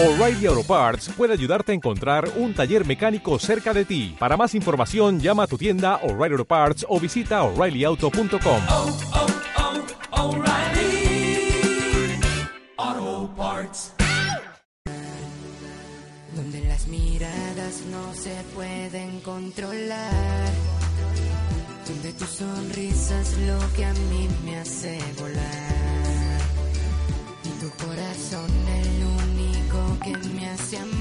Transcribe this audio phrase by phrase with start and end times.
[0.00, 4.14] O'Reilly Auto Parts puede ayudarte a encontrar un taller mecánico cerca de ti.
[4.16, 8.62] Para más información, llama a tu tienda O'Reilly Auto Parts o visita oreillyauto.com.
[8.68, 8.96] oh,
[10.12, 11.50] oh, O'Reilly
[12.76, 13.94] Auto Parts.
[16.36, 20.52] donde las miradas no se pueden controlar,
[21.88, 26.40] donde tu sonrisa es lo que a mí me hace volar,
[27.42, 28.67] y tu corazón
[30.12, 30.97] que me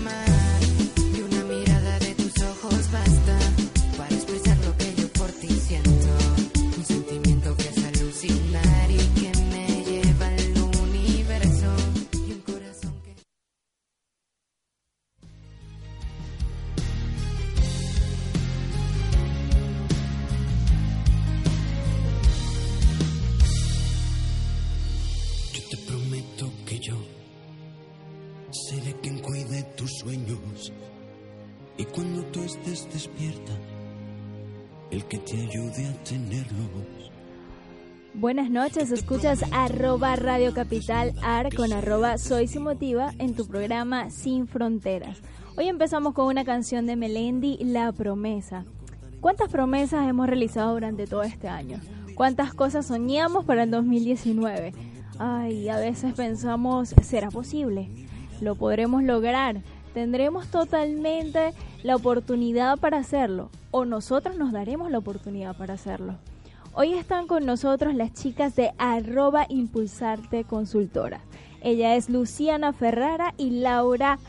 [38.37, 44.11] Buenas noches, escuchas arroba Radio Capital AR con arroba Soy Sin Motiva en tu programa
[44.11, 45.17] Sin Fronteras.
[45.57, 48.63] Hoy empezamos con una canción de Melendi, La Promesa.
[49.21, 51.79] ¿Cuántas promesas hemos realizado durante todo este año?
[52.13, 54.71] ¿Cuántas cosas soñamos para el 2019?
[55.17, 57.89] Ay, a veces pensamos, ¿será posible?
[58.39, 59.63] ¿Lo podremos lograr?
[59.95, 63.49] ¿Tendremos totalmente la oportunidad para hacerlo?
[63.71, 66.19] ¿O nosotros nos daremos la oportunidad para hacerlo?
[66.79, 71.21] Hoy están con nosotros las chicas de arroba impulsarte consultora.
[71.59, 74.19] Ella es Luciana Ferrara y Laura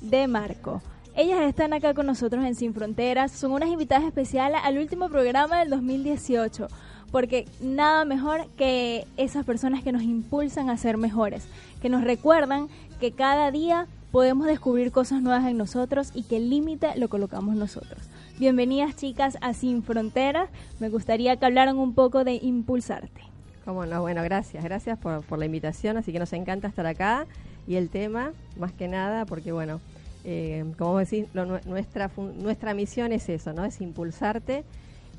[0.00, 0.80] de Marco.
[1.14, 3.32] Ellas están acá con nosotros en Sin Fronteras.
[3.32, 6.68] Son unas invitadas especiales al último programa del 2018.
[7.12, 11.48] Porque nada mejor que esas personas que nos impulsan a ser mejores.
[11.82, 16.48] Que nos recuerdan que cada día podemos descubrir cosas nuevas en nosotros y que el
[16.48, 18.08] límite lo colocamos nosotros.
[18.40, 20.48] Bienvenidas chicas a Sin Fronteras.
[20.78, 23.20] Me gustaría que hablaran un poco de impulsarte.
[23.66, 27.26] Cómo no, bueno, gracias, gracias por, la invitación, así que nos encanta estar acá
[27.68, 29.82] y el tema, más que nada, porque bueno,
[30.24, 33.66] eh, como decís, lo nu- nuestra, nuestra misión es eso, ¿no?
[33.66, 34.64] Es impulsarte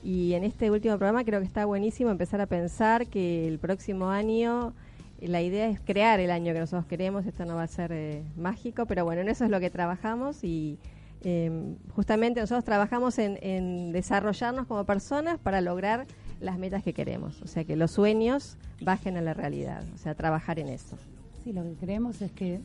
[0.04, 4.10] y en este último programa creo que está buenísimo empezar a pensar que el próximo
[4.10, 4.74] año
[5.20, 7.92] eh, la idea es crear el año que nosotros queremos, esto no va a ser
[7.92, 10.80] eh, mágico, pero bueno, en eso es lo que trabajamos y
[11.24, 16.08] eh, justamente nosotros trabajamos en, en desarrollarnos como personas para lograr
[16.40, 20.16] las metas que queremos, o sea, que los sueños bajen a la realidad, o sea,
[20.16, 20.98] trabajar en eso.
[21.44, 22.62] Sí, lo que creemos es que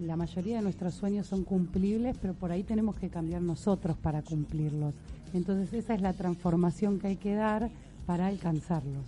[0.00, 4.22] la mayoría de nuestros sueños son cumplibles, pero por ahí tenemos que cambiar nosotros para
[4.22, 4.94] cumplirlos.
[5.34, 7.70] Entonces esa es la transformación que hay que dar
[8.06, 9.04] para alcanzarlos.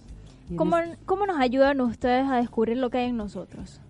[0.57, 0.77] ¿Cómo,
[1.07, 3.81] ¿Cómo nos ayudan ustedes a descubrir lo que hay en nosotros?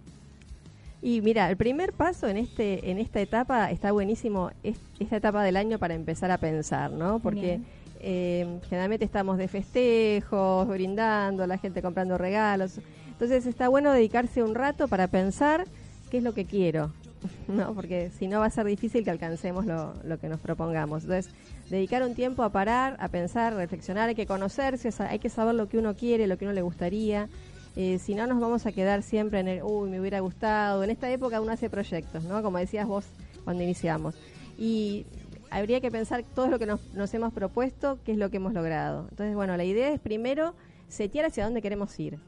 [1.05, 5.43] Y mira, el primer paso en este en esta etapa está buenísimo, es, esta etapa
[5.43, 7.19] del año para empezar a pensar, ¿no?
[7.19, 7.61] Porque
[8.01, 12.79] eh, generalmente estamos de festejos, brindando, la gente comprando regalos.
[13.11, 15.67] Entonces está bueno dedicarse un rato para pensar
[16.09, 16.93] qué es lo que quiero,
[17.49, 17.75] ¿no?
[17.75, 21.03] Porque si no va a ser difícil que alcancemos lo, lo que nos propongamos.
[21.03, 21.35] Entonces,
[21.69, 25.69] dedicar un tiempo a parar, a pensar, reflexionar, hay que conocerse, hay que saber lo
[25.69, 27.29] que uno quiere, lo que uno le gustaría.
[27.77, 30.85] Eh, si no, nos vamos a quedar siempre en el, uy, me hubiera gustado.
[30.85, 32.43] En esta época uno hace proyectos, ¿no?
[32.43, 33.07] Como decías vos
[33.45, 34.15] cuando iniciamos.
[34.59, 35.07] Y
[35.51, 38.53] habría que pensar todo lo que nos, nos hemos propuesto, qué es lo que hemos
[38.53, 39.07] logrado.
[39.11, 40.55] Entonces, bueno, la idea es primero
[40.89, 42.19] setear hacia dónde queremos ir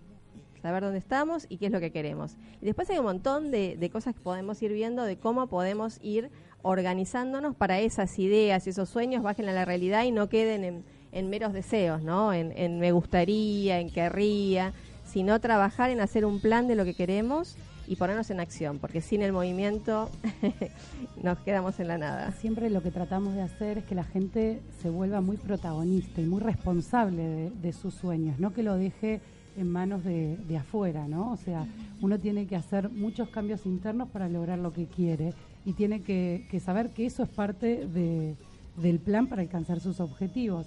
[0.65, 2.39] saber dónde estamos y qué es lo que queremos.
[2.63, 5.99] Y después hay un montón de, de cosas que podemos ir viendo de cómo podemos
[6.01, 6.31] ir
[6.63, 10.85] organizándonos para esas ideas y esos sueños bajen a la realidad y no queden en,
[11.13, 12.33] en meros deseos, ¿no?
[12.33, 14.73] En, en me gustaría, en querría,
[15.15, 19.01] sino trabajar en hacer un plan de lo que queremos y ponernos en acción, porque
[19.01, 20.11] sin el movimiento
[21.23, 22.33] nos quedamos en la nada.
[22.33, 26.25] Siempre lo que tratamos de hacer es que la gente se vuelva muy protagonista y
[26.25, 29.21] muy responsable de, sus sueños, no que lo deje
[29.57, 31.31] en manos de, afuera, ¿no?
[31.31, 31.65] O sea,
[32.01, 35.33] uno tiene que hacer muchos cambios internos para lograr lo que quiere
[35.65, 38.35] y tiene que, que saber que eso es parte de-
[38.83, 40.67] del plan para alcanzar sus objetivos.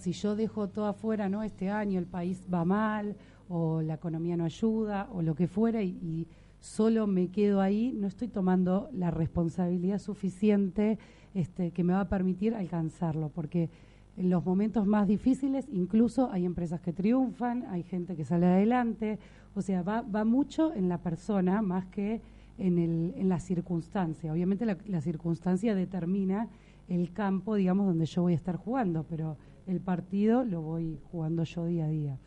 [0.00, 1.42] Si yo dejo todo afuera, ¿no?
[1.42, 3.16] Este año el país va mal
[3.50, 6.26] o la economía no ayuda o lo que fuera y,
[6.60, 10.98] solo me quedo ahí, no estoy tomando la responsabilidad suficiente
[11.32, 13.70] este, que me va a permitir alcanzarlo, porque
[14.18, 19.18] en los momentos más difíciles incluso hay empresas que triunfan, hay gente que sale adelante,
[19.54, 22.20] o sea, va, va mucho en la persona más que
[22.58, 24.30] en, el, en la circunstancia.
[24.30, 26.50] Obviamente la circunstancia determina
[26.88, 31.44] el campo, digamos, donde yo voy a estar jugando, pero el partido lo voy jugando
[31.44, 32.18] yo día a día.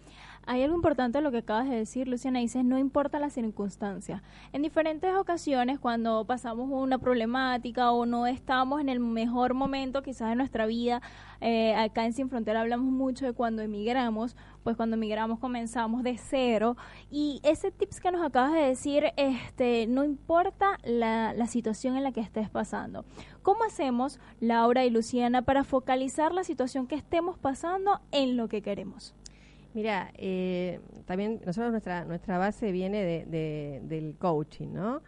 [0.46, 4.22] Hay algo importante lo que acabas de decir, Luciana, dices, no importa las circunstancias.
[4.52, 10.28] En diferentes ocasiones, cuando pasamos una problemática o no estamos en el mejor momento quizás
[10.28, 11.02] de nuestra vida,
[11.40, 16.18] eh, acá en Sin Frontera hablamos mucho de cuando emigramos, pues cuando emigramos comenzamos de
[16.18, 16.76] cero.
[17.10, 22.04] Y ese tips que nos acabas de decir, este, no importa la, la situación en
[22.04, 23.06] la que estés pasando.
[23.44, 28.62] ¿Cómo hacemos, Laura y Luciana, para focalizar la situación que estemos pasando en lo que
[28.62, 29.16] queremos?
[29.74, 35.02] Mira, eh, también nosotros nuestra nuestra base viene de, del coaching, ¿no?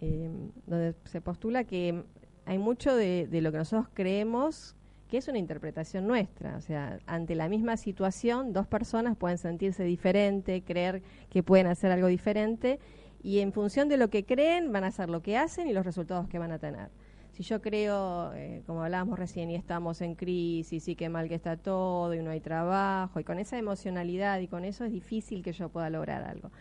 [0.00, 0.30] Eh,
[0.66, 2.04] donde se postula que
[2.46, 4.76] hay mucho de, de, lo que nosotros creemos
[5.08, 6.56] que es una interpretación nuestra.
[6.56, 11.90] O sea, ante la misma situación, dos personas pueden sentirse diferente, creer que pueden hacer
[11.90, 12.78] algo diferente,
[13.22, 15.84] y en función de lo que creen van a hacer lo que hacen y los
[15.84, 16.90] resultados que van a tener
[17.34, 21.34] si yo creo, eh, como hablábamos recién, y estamos en crisis, y qué mal que
[21.34, 25.42] está todo, y no hay trabajo, y con esa emocionalidad y con eso es difícil
[25.42, 26.52] que yo pueda lograr algo.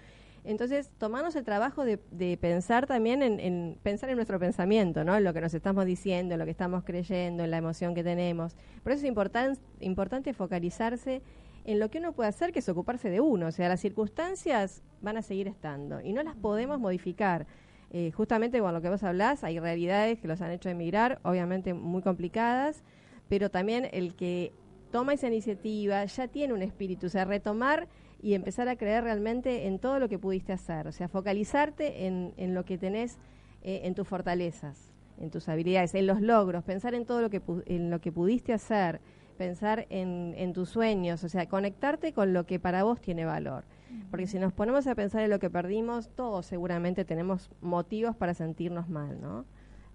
[0.44, 1.98] Entonces, tomarnos el trabajo de,
[2.42, 5.16] pensar también en, pensar en nuestro pensamiento, ¿no?
[5.16, 8.04] En lo que nos estamos diciendo, en lo que estamos creyendo, en la emoción que
[8.04, 8.56] tenemos.
[8.81, 11.22] Por eso es importante focalizarse
[11.66, 13.48] en lo que uno puede hacer, que es ocuparse de uno.
[13.48, 17.46] O sea, las circunstancias van a seguir estando y no las podemos modificar.
[17.95, 21.75] Eh, justamente con lo que vos hablás, hay realidades que los han hecho emigrar, obviamente
[21.75, 22.84] muy complicadas,
[23.30, 24.51] pero también el que
[24.92, 27.88] toma esa iniciativa ya tiene un espíritu, o sea, retomar
[28.19, 32.34] y empezar a creer realmente en todo lo que pudiste hacer, o sea, focalizarte en,
[32.38, 33.19] en lo que tenés,
[33.62, 37.42] eh, en tus fortalezas, en tus habilidades, en los logros, pensar en todo lo que,
[37.68, 39.01] en lo que pudiste hacer,
[39.38, 43.66] pensar en, en tus sueños, o sea, conectarte con lo que para vos tiene valor.
[44.10, 48.34] Porque si nos ponemos a pensar en lo que perdimos, todos seguramente tenemos motivos para
[48.34, 49.45] sentirnos mal, ¿no?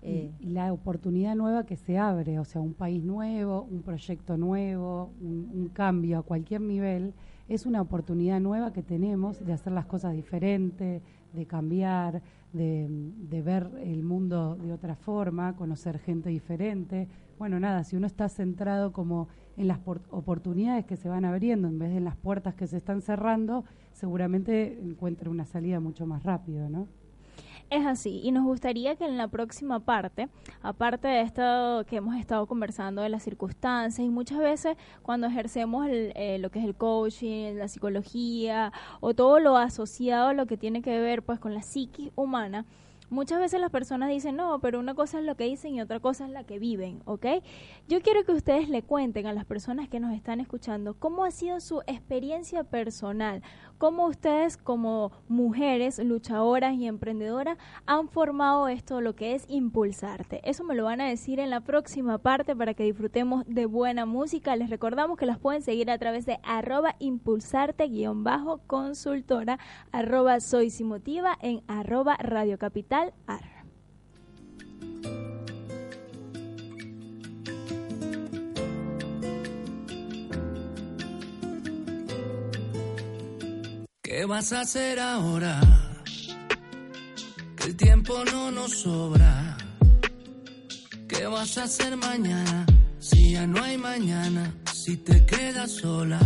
[0.01, 4.37] Eh, y, la oportunidad nueva que se abre, o sea, un país nuevo, un proyecto
[4.37, 7.15] nuevo, un, cambio a cualquier nivel,
[7.49, 11.03] es una oportunidad nueva que tenemos de hacer las cosas diferentes,
[11.33, 12.23] de cambiar,
[12.53, 17.09] de, de, ver el mundo de otra forma, conocer gente diferente.
[17.39, 19.81] Bueno, nada, si uno está centrado como en las
[20.11, 23.65] oportunidades que se van abriendo en vez de en las puertas que se están cerrando,
[23.99, 26.87] seguramente encuentre una salida mucho más rápido, ¿no?
[27.71, 30.29] Es así, y nos gustaría que en la próxima parte,
[30.63, 35.87] aparte de esto que hemos estado conversando de las circunstancias, y muchas veces cuando ejercemos
[35.91, 40.57] eh, lo que es el coaching, la psicología o todo lo asociado a lo que
[40.57, 42.65] tiene que ver pues con la psiquis humana,
[43.11, 45.99] Muchas veces las personas dicen, no, pero una cosa es lo que dicen y otra
[45.99, 47.27] cosa es la que viven, ¿ok?
[47.89, 51.31] Yo quiero que ustedes le cuenten a las personas que nos están escuchando cómo ha
[51.31, 53.43] sido su experiencia personal,
[53.79, 60.41] cómo ustedes como mujeres luchadoras y emprendedoras han formado esto, lo que es impulsarte.
[60.45, 64.05] Eso me lo van a decir en la próxima parte para que disfrutemos de buena
[64.05, 64.57] música.
[64.57, 69.59] Les recordamos que las pueden seguir a través de arroba impulsarte-consultora,
[69.93, 73.58] arroba soisimotiva en arroba Radio Capital Ar.
[84.19, 85.61] ¿Qué vas a hacer ahora?
[87.57, 89.57] Que el tiempo no nos sobra.
[91.07, 92.67] ¿Qué vas a hacer mañana?
[92.99, 96.19] Si ya no hay mañana, si te quedas sola.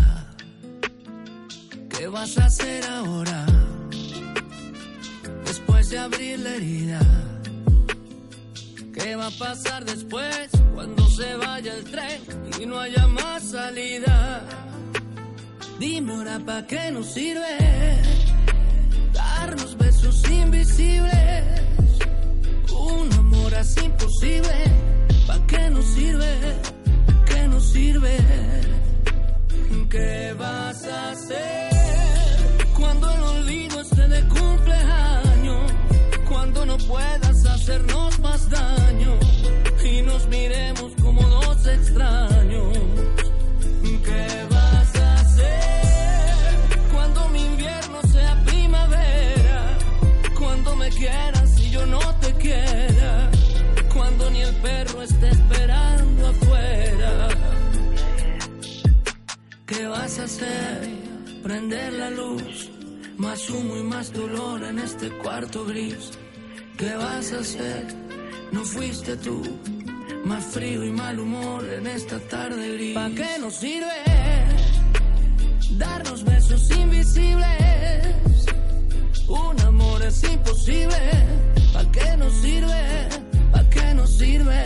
[1.91, 3.45] ¿Qué vas a hacer ahora?
[5.45, 7.01] Después de abrir la herida.
[8.95, 12.23] ¿Qué va a pasar después cuando se vaya el tren
[12.59, 14.72] y no haya más salida?
[15.83, 17.57] Dime ahora pa' qué nos sirve
[19.13, 21.43] darnos besos invisibles.
[22.71, 24.57] Un amor así imposible,
[25.27, 26.33] ¿pa' qué nos sirve?
[27.27, 28.17] ¿Qué nos sirve?
[29.91, 31.71] ¿Qué vas a hacer
[32.77, 35.73] cuando el olvido esté de cumpleaños?
[36.29, 39.19] Cuando no puedas hacernos más daño
[39.85, 42.32] y nos miremos como dos extraños.
[54.63, 57.29] Perro esté esperando afuera.
[59.67, 60.89] ¿Qué vas a hacer?
[61.43, 62.71] Prender la luz.
[63.17, 66.13] Más humo y más dolor en este cuarto gris.
[66.77, 67.87] ¿Qué vas a hacer?
[68.53, 69.43] No fuiste tú.
[70.25, 72.95] Más frío y mal humor en esta tarde gris.
[72.95, 73.99] ¿Para qué nos sirve
[75.73, 78.47] darnos besos invisibles?
[79.29, 81.03] Un amor es imposible.
[81.73, 83.22] ¿Para qué nos sirve?
[84.19, 84.63] sirve.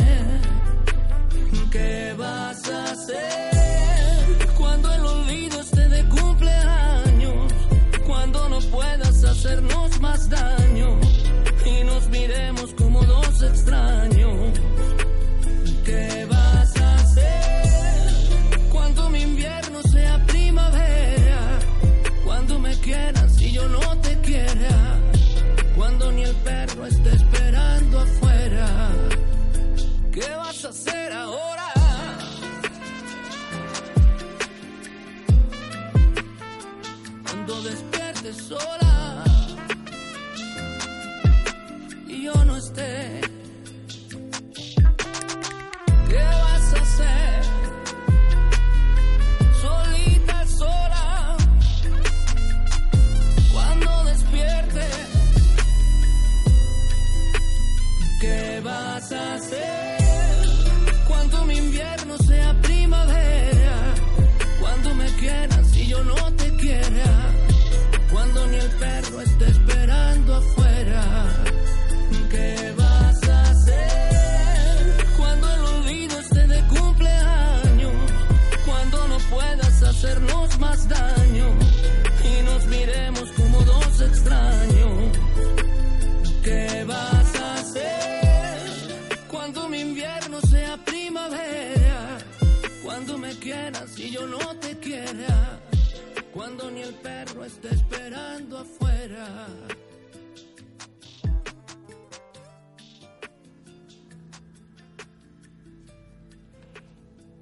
[1.70, 7.52] ¿Qué vas a hacer cuando el olvido esté de cumpleaños?
[8.06, 10.55] Cuando no puedas hacernos más daño.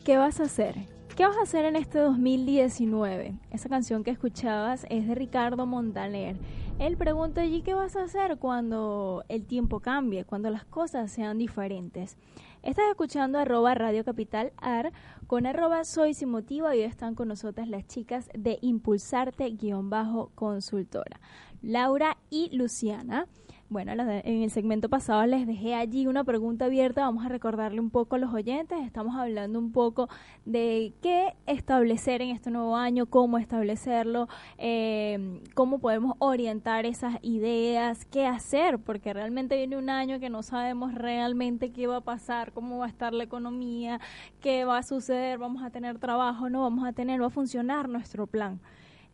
[0.04, 0.76] ¿Qué vas a hacer?
[1.16, 3.38] ¿Qué vas a hacer en este 2019?
[3.50, 6.37] Esa canción que escuchabas es de Ricardo Montaner.
[6.78, 11.38] Él pregunta allí qué vas a hacer cuando el tiempo cambie, cuando las cosas sean
[11.38, 12.18] diferentes.
[12.62, 14.92] Estás escuchando arroba Radio Capital AR
[15.26, 21.18] con arroba Soy Sin Motiva y hoy están con nosotras las chicas de Impulsarte-Consultora,
[21.62, 23.26] Laura y Luciana.
[23.74, 27.00] Bueno, en el segmento pasado les dejé allí una pregunta abierta.
[27.00, 28.78] Vamos a recordarle un poco a los oyentes.
[28.86, 30.08] Estamos hablando un poco
[30.44, 34.28] de qué establecer en este nuevo año, cómo establecerlo,
[34.58, 40.44] eh, cómo podemos orientar esas ideas, qué hacer, porque realmente viene un año que no
[40.44, 44.00] sabemos realmente qué va a pasar, cómo va a estar la economía,
[44.40, 47.88] qué va a suceder, vamos a tener trabajo, no vamos a tener, va a funcionar
[47.88, 48.60] nuestro plan.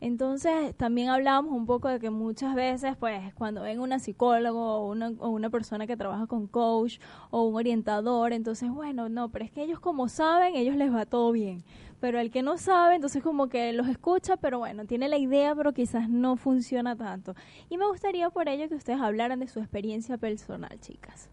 [0.00, 4.90] Entonces, también hablábamos un poco de que muchas veces, pues, cuando ven una psicólogo o
[4.90, 6.98] una, o una persona que trabaja con coach
[7.30, 11.04] o un orientador, entonces, bueno, no, pero es que ellos como saben, ellos les va
[11.04, 11.62] todo bien.
[12.00, 15.54] Pero el que no sabe, entonces como que los escucha, pero bueno, tiene la idea,
[15.54, 17.34] pero quizás no funciona tanto.
[17.68, 21.28] Y me gustaría por ello que ustedes hablaran de su experiencia personal, chicas.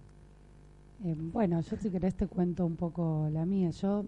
[1.06, 3.70] Eh, bueno, yo si querés te cuento un poco la mía.
[3.70, 4.04] Yo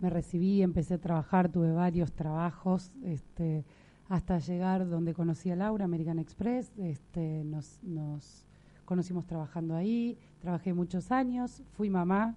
[0.00, 3.64] me recibí, empecé a trabajar, tuve varios trabajos, este,
[4.08, 6.72] hasta llegar donde conocí a Laura, American Express.
[6.78, 8.44] Este, nos, nos
[8.84, 12.36] conocimos trabajando ahí, trabajé muchos años, fui mamá.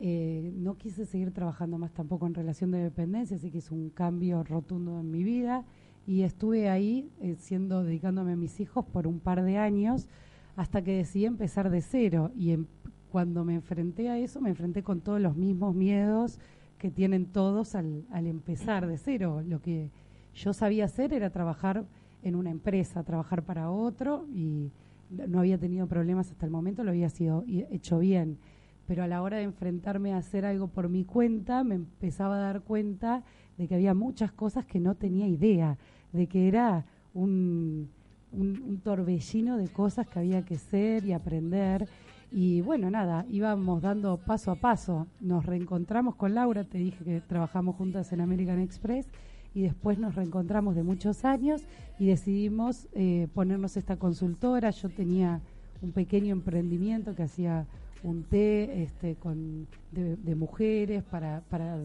[0.00, 3.90] Eh, no quise seguir trabajando más tampoco en relación de dependencia, así que hice un
[3.90, 5.64] cambio rotundo en mi vida
[6.06, 10.08] y estuve ahí eh, siendo dedicándome a mis hijos por un par de años
[10.56, 12.66] hasta que decidí empezar de cero y em-
[13.12, 16.38] cuando me enfrenté a eso me enfrenté con todos los mismos miedos
[16.78, 19.42] que tienen todos al, al empezar de cero.
[19.46, 19.90] Lo que
[20.34, 21.84] yo sabía hacer era trabajar
[22.22, 24.70] en una empresa, trabajar para otro y
[25.10, 28.38] no- había tenido problemas hasta el momento, lo había sido hecho bien.
[28.86, 32.40] Pero a la hora de enfrentarme a hacer algo por mi cuenta, me empezaba a
[32.40, 33.22] dar cuenta
[33.56, 35.78] de que había muchas cosas que no tenía idea,
[36.12, 36.84] de que era
[37.14, 37.88] un,
[38.32, 41.88] un, un torbellino de cosas que había que ser y aprender.
[42.32, 45.06] Y bueno, nada, íbamos dando paso a paso.
[45.20, 49.06] Nos reencontramos con Laura, te dije que trabajamos juntas en American Express
[49.54, 51.62] y después nos reencontramos de muchos años
[51.98, 54.70] y decidimos eh, ponernos esta consultora.
[54.70, 55.40] Yo tenía
[55.82, 57.66] un pequeño emprendimiento que hacía
[58.02, 61.78] un té este, con, de, mujeres para, para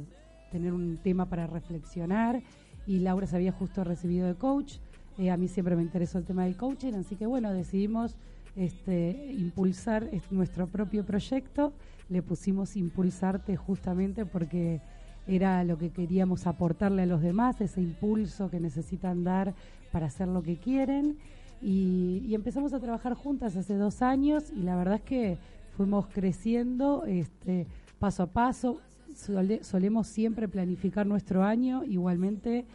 [0.52, 2.42] tener un tema para reflexionar
[2.88, 4.76] y Laura se había justo recibido de coach.
[5.18, 8.16] Eh, a mí siempre me interesó el tema del coaching, así que bueno, decidimos
[8.56, 11.74] este, impulsar es- nuestro propio proyecto.
[12.10, 14.80] Le pusimos Impulsarte justamente porque
[15.28, 19.54] era lo que queríamos aportarle a los demás, ese impulso que necesitan dar
[19.92, 21.18] para hacer lo que quieren.
[21.62, 25.38] Y, y empezamos a trabajar juntas hace dos años y la verdad es que
[25.78, 27.66] fuimos creciendo este,
[27.98, 28.82] paso a paso.
[29.16, 32.66] Sole- solemos siempre planificar nuestro año, igualmente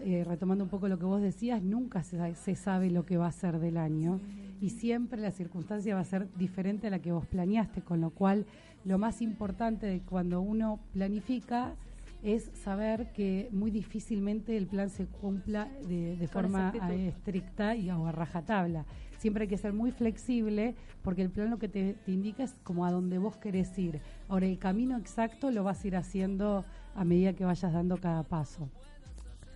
[0.00, 3.28] eh, retomando un poco lo que vos decías, nunca se, se sabe lo que va
[3.28, 4.18] a ser del año
[4.60, 8.10] y siempre la circunstancia va a ser diferente a la que vos planeaste, con lo
[8.10, 8.46] cual
[8.84, 11.74] lo más importante de cuando uno planifica
[12.22, 18.12] es saber que muy difícilmente el plan se cumpla de, forma estricta y o a
[18.12, 18.84] rajatabla.
[19.18, 22.54] Siempre hay que ser muy flexible porque el plan lo que te, te indica es
[22.62, 24.00] como a dónde vos querés ir.
[24.28, 28.22] Ahora, el camino exacto lo vas a ir haciendo a medida que vayas dando cada
[28.22, 28.68] paso.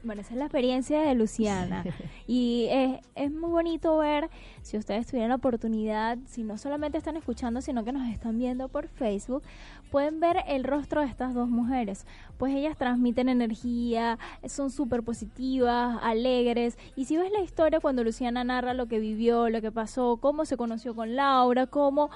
[0.04, 1.82] Bueno, esa es la experiencia de Luciana.
[2.26, 4.28] y es, es muy bonito ver,
[4.60, 8.68] si ustedes tuvieran la oportunidad, si no solamente están escuchando, sino que nos están viendo
[8.68, 9.42] por Facebook,
[9.90, 12.06] pueden ver el rostro de estas dos mujeres.
[12.36, 16.76] Pues ellas transmiten energía, son súper positivas, alegres.
[16.96, 20.44] Y si ves la historia cuando Luciana narra lo que vivió, lo que pasó, cómo
[20.44, 22.10] se conoció con Laura, cómo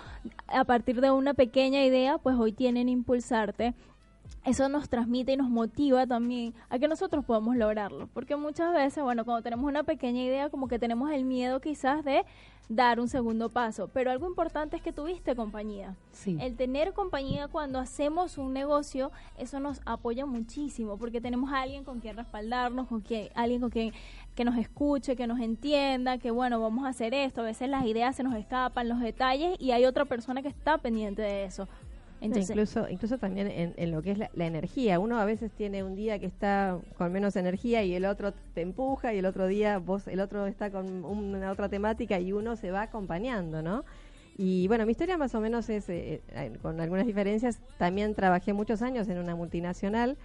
[0.47, 3.75] a partir de una pequeña idea, pues hoy tienen impulsarte
[4.45, 8.09] eso nos transmite y nos motiva también a que nosotros podamos lograrlo.
[8.15, 12.05] Porque muchas veces, bueno, cuando tenemos una pequeña idea, como que tenemos el miedo quizás
[12.05, 12.25] de
[12.69, 13.89] dar un segundo paso.
[13.93, 15.97] Pero algo importante es que tuviste compañía.
[16.27, 21.85] El tener compañía cuando hacemos un negocio, eso nos apoya muchísimo, porque tenemos a alguien
[21.85, 23.93] con quien respaldarnos, con quien, alguien con quien
[24.35, 27.41] que nos escuche, que nos entienda, que bueno, vamos a hacer esto.
[27.43, 30.79] A veces las ideas se nos escapan, los detalles, y hay otra persona que está
[30.79, 31.69] pendiente de eso
[32.21, 34.99] incluso, incluso también en, lo que es la, energía.
[34.99, 38.63] Uno a veces tiene un día que está con menos energía y el otro te
[38.63, 42.57] empuja y el otro día vos, el otro está con una otra temática y uno
[42.57, 43.85] se va acompañando, ¿no?
[44.37, 48.53] Y bueno, mi historia más o menos es, eh, eh, con algunas diferencias, también trabajé
[48.53, 50.17] muchos años en una multinacional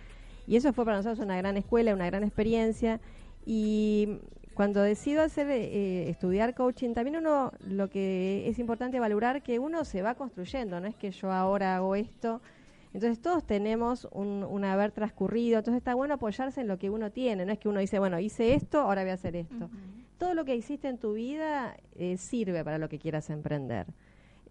[0.48, 3.00] y eso fue para nosotros una gran escuela, una gran experiencia.
[3.46, 4.20] Y
[4.54, 9.84] cuando decido hacer eh, estudiar coaching, también uno lo que es importante valorar que uno
[9.86, 12.42] se va construyendo, no es que yo ahora hago esto.
[12.94, 17.44] Entonces todos tenemos un, haber transcurrido, entonces está bueno apoyarse en lo que uno tiene,
[17.44, 19.70] no es que uno dice, bueno, hice esto, ahora voy a hacer esto.
[20.20, 23.88] Todo lo que hiciste en tu vida eh, sirve para lo que quieras emprender.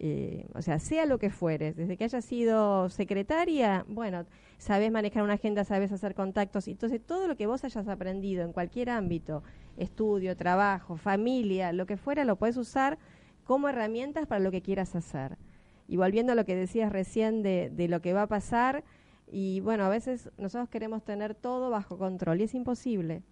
[0.05, 4.27] Eh, o sea, sea lo que fueres, desde que hayas sido secretaria, bueno,
[4.59, 8.53] sabes manejar una agenda, sabes hacer contactos, entonces todo lo que vos hayas aprendido en
[8.53, 9.45] cualquier ámbito,
[9.77, 12.99] estudio, trabajo, familia, lo que fuera, lo puedes usar
[13.45, 15.39] como herramientas para lo que quieras hacer.
[15.87, 18.83] Y volviendo a lo que decías recién de, de lo que va a pasar,
[19.31, 23.23] y bueno, a veces nosotros queremos tener todo bajo control y es imposible,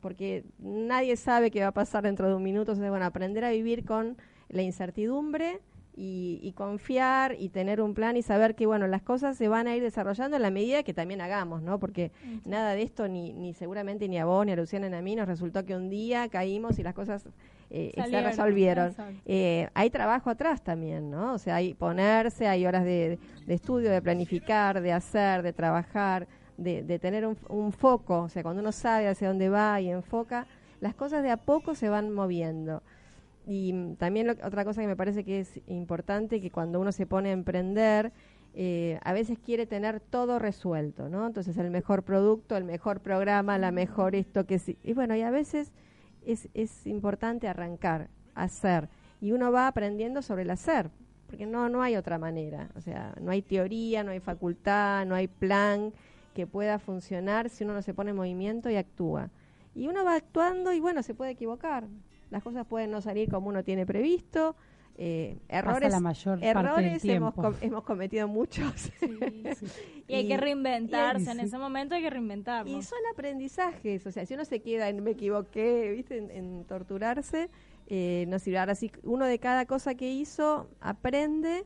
[0.00, 3.50] porque nadie sabe qué va a pasar dentro de un minuto, entonces bueno, aprender a
[3.50, 4.16] vivir con
[4.48, 5.60] la incertidumbre
[6.02, 9.76] y, confiar y tener un plan y saber que bueno las cosas se van a
[9.76, 12.10] ir desarrollando en la medida que también hagamos no porque
[12.46, 15.14] nada de esto ni, ni seguramente ni a vos ni a Luciana ni a mí
[15.14, 17.24] nos resultó que un día caímos y las cosas
[17.72, 18.94] eh, se resolvieron.
[19.26, 24.00] Eh, hay trabajo atrás también no o sea hay ponerse hay horas de, estudio de
[24.00, 28.22] planificar de hacer de trabajar de, de tener un, un foco.
[28.22, 30.46] O sea cuando uno sabe hacia dónde va y enfoca
[30.80, 32.82] las cosas de a poco se van moviendo
[33.46, 37.30] y también otra cosa que me parece que es importante, que cuando uno se pone
[37.30, 38.12] a emprender,
[38.54, 41.26] eh, a veces quiere tener todo resuelto, ¿no?
[41.26, 44.76] Entonces el mejor producto, el mejor programa, la mejor esto que sí.
[44.82, 45.72] Y bueno, y a veces
[46.26, 48.88] es, es importante arrancar, hacer.
[49.20, 50.90] Y uno va aprendiendo sobre el hacer,
[51.26, 52.70] porque no, no hay otra manera.
[52.76, 55.92] O sea, no hay teoría, no hay facultad, no hay plan
[56.34, 59.30] que pueda funcionar si uno no se pone en movimiento y actúa.
[59.74, 61.86] Y uno va actuando y bueno, se puede equivocar
[62.30, 64.56] las cosas pueden no salir como uno tiene previsto.
[65.02, 65.94] Eh, errores,
[66.42, 68.92] errores hemos, hemos cometido muchos.
[70.08, 72.70] y, hay que reinventarse, en ese momento hay que reinventarlo.
[72.70, 76.18] Y son aprendizajes, o sea, si uno se queda en me equivoqué, ¿viste?
[76.18, 77.48] En, torturarse,
[77.86, 78.58] eh, no sirve.
[78.58, 81.64] Ahora sí, uno de cada cosa que hizo aprende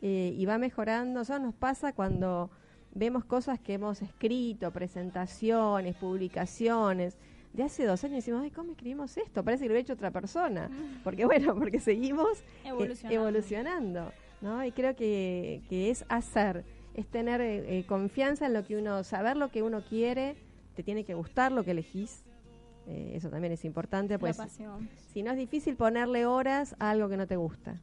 [0.00, 1.22] eh, y va mejorando.
[1.22, 2.50] Eso nos pasa cuando
[2.94, 7.18] vemos cosas que hemos escrito, presentaciones, publicaciones
[7.56, 9.42] de hace dos años decimos, ay, ¿cómo escribimos esto?
[9.42, 10.70] Parece que lo ha hecho otra persona.
[11.04, 14.12] Porque bueno, porque seguimos eh, evolucionando.
[14.42, 14.62] ¿no?
[14.64, 16.64] Y creo que, que es hacer,
[16.94, 20.36] es tener eh, confianza en lo que uno, saber lo que uno quiere,
[20.74, 22.25] te tiene que gustar lo que elegís.
[22.86, 24.38] Eh, eso también es importante, pues
[25.12, 27.80] si no es difícil ponerle horas a algo que no te gusta.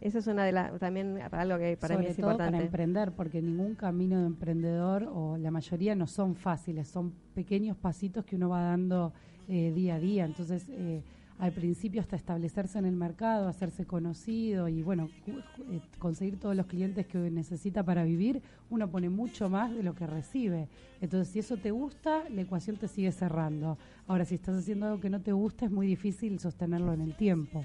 [0.00, 2.52] Eso es una de las también algo que para mí es todo importante.
[2.52, 7.76] para emprender, porque ningún camino de emprendedor o la mayoría no son fáciles, son pequeños
[7.78, 9.14] pasitos que uno va dando
[9.48, 10.24] eh, día a día.
[10.26, 11.02] Entonces, eh,
[11.38, 16.66] al principio hasta establecerse en el mercado, hacerse conocido y bueno, eh, conseguir todos los
[16.66, 20.68] clientes que necesita para vivir, uno pone mucho más de lo que recibe.
[21.00, 23.78] Entonces, si eso te gusta, la ecuación te sigue cerrando.
[24.06, 27.16] Ahora, si estás haciendo algo que no te gusta, es muy difícil sostenerlo en el
[27.16, 27.64] tiempo.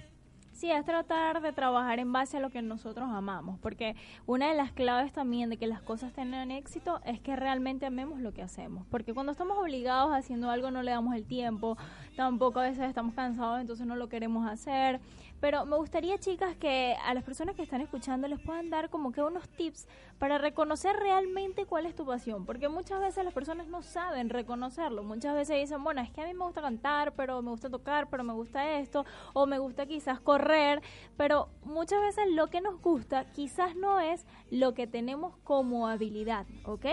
[0.61, 3.95] Sí, es tratar de trabajar en base a lo que nosotros amamos, porque
[4.27, 8.19] una de las claves también de que las cosas tengan éxito es que realmente amemos
[8.19, 11.79] lo que hacemos, porque cuando estamos obligados haciendo algo no le damos el tiempo,
[12.15, 15.01] tampoco a veces estamos cansados, entonces no lo queremos hacer,
[15.41, 19.11] Pero me gustaría, chicas, que a las personas que están escuchando les puedan dar como
[19.11, 19.87] que unos tips
[20.19, 25.03] para reconocer realmente cuál es tu pasión, porque muchas veces las personas no saben reconocerlo.
[25.03, 28.07] Muchas veces dicen, bueno, es que a mí me gusta cantar, pero me gusta tocar,
[28.07, 30.83] pero me gusta esto, o me gusta quizás correr,
[31.17, 36.45] pero muchas veces lo que nos gusta quizás no es lo que tenemos como habilidad,
[36.65, 36.85] ¿ok?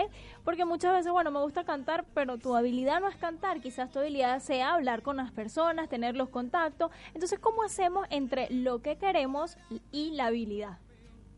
[0.49, 3.99] Porque muchas veces, bueno, me gusta cantar, pero tu habilidad no es cantar, quizás tu
[3.99, 6.89] habilidad sea hablar con las personas, tener los contactos.
[7.13, 9.57] Entonces, ¿cómo hacemos entre lo que queremos
[9.91, 10.79] y la habilidad?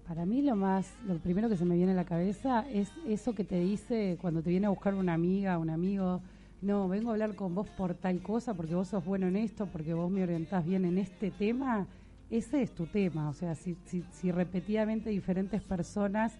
[0.07, 3.35] Para mí lo más, lo primero que se me viene a la cabeza es eso
[3.35, 6.21] que te dice cuando te viene a buscar una amiga, un amigo,
[6.61, 9.65] no, vengo a hablar con vos por tal cosa, porque vos sos bueno en esto,
[9.65, 11.85] porque vos me orientás bien en este tema,
[12.29, 13.27] ese es tu tema.
[13.27, 16.31] O sea, si, si, si repetidamente diferentes personas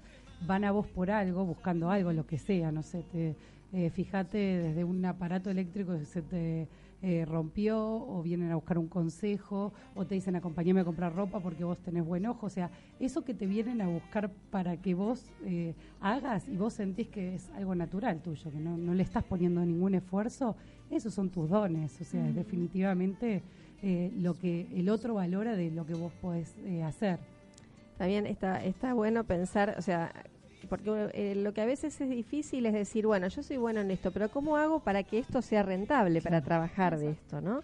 [0.47, 3.35] van a vos por algo, buscando algo, lo que sea, no sé, te,
[3.73, 6.67] eh, fíjate desde un aparato eléctrico que se te
[7.01, 11.39] eh, rompió o vienen a buscar un consejo o te dicen acompáñame a comprar ropa
[11.39, 14.93] porque vos tenés buen ojo, o sea, eso que te vienen a buscar para que
[14.93, 19.03] vos eh, hagas y vos sentís que es algo natural tuyo, que no, no le
[19.03, 20.57] estás poniendo ningún esfuerzo,
[20.89, 23.41] esos son tus dones, o sea, es definitivamente
[24.19, 27.17] lo que el otro valora de lo que vos podés hacer.
[27.97, 30.11] También está, está bueno pensar, o sea,
[30.71, 33.91] porque eh, lo que a veces es difícil es decir, bueno, yo soy bueno en
[33.91, 37.61] esto, pero ¿cómo hago para que esto sea rentable, para trabajar de esto, no?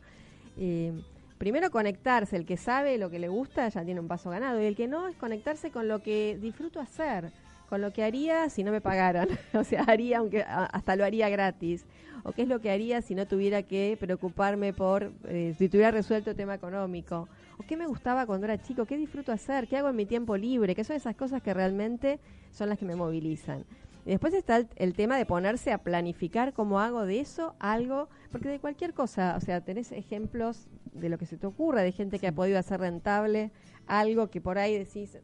[0.57, 0.91] Eh,
[1.37, 4.65] primero conectarse, el que sabe lo que le gusta ya tiene un paso ganado, y
[4.65, 7.31] el que no es conectarse con lo que disfruto hacer,
[7.69, 11.29] con lo que haría si no me pagaran, o sea, haría aunque hasta lo haría
[11.29, 11.85] gratis,
[12.23, 15.91] o qué es lo que haría si no tuviera que preocuparme por, eh, si tuviera
[15.91, 19.77] resuelto el tema económico, o qué me gustaba cuando era chico, qué disfruto hacer, qué
[19.77, 22.19] hago en mi tiempo libre, que son esas cosas que realmente
[22.51, 23.65] son las que me movilizan.
[24.05, 28.47] Y después está el, tema de ponerse a planificar cómo hago de eso algo, porque
[28.47, 32.17] de cualquier cosa, o sea, tenés ejemplos de lo que se te ocurra, de gente
[32.17, 33.51] que ha podido hacer rentable
[33.85, 35.17] algo que por ahí decís,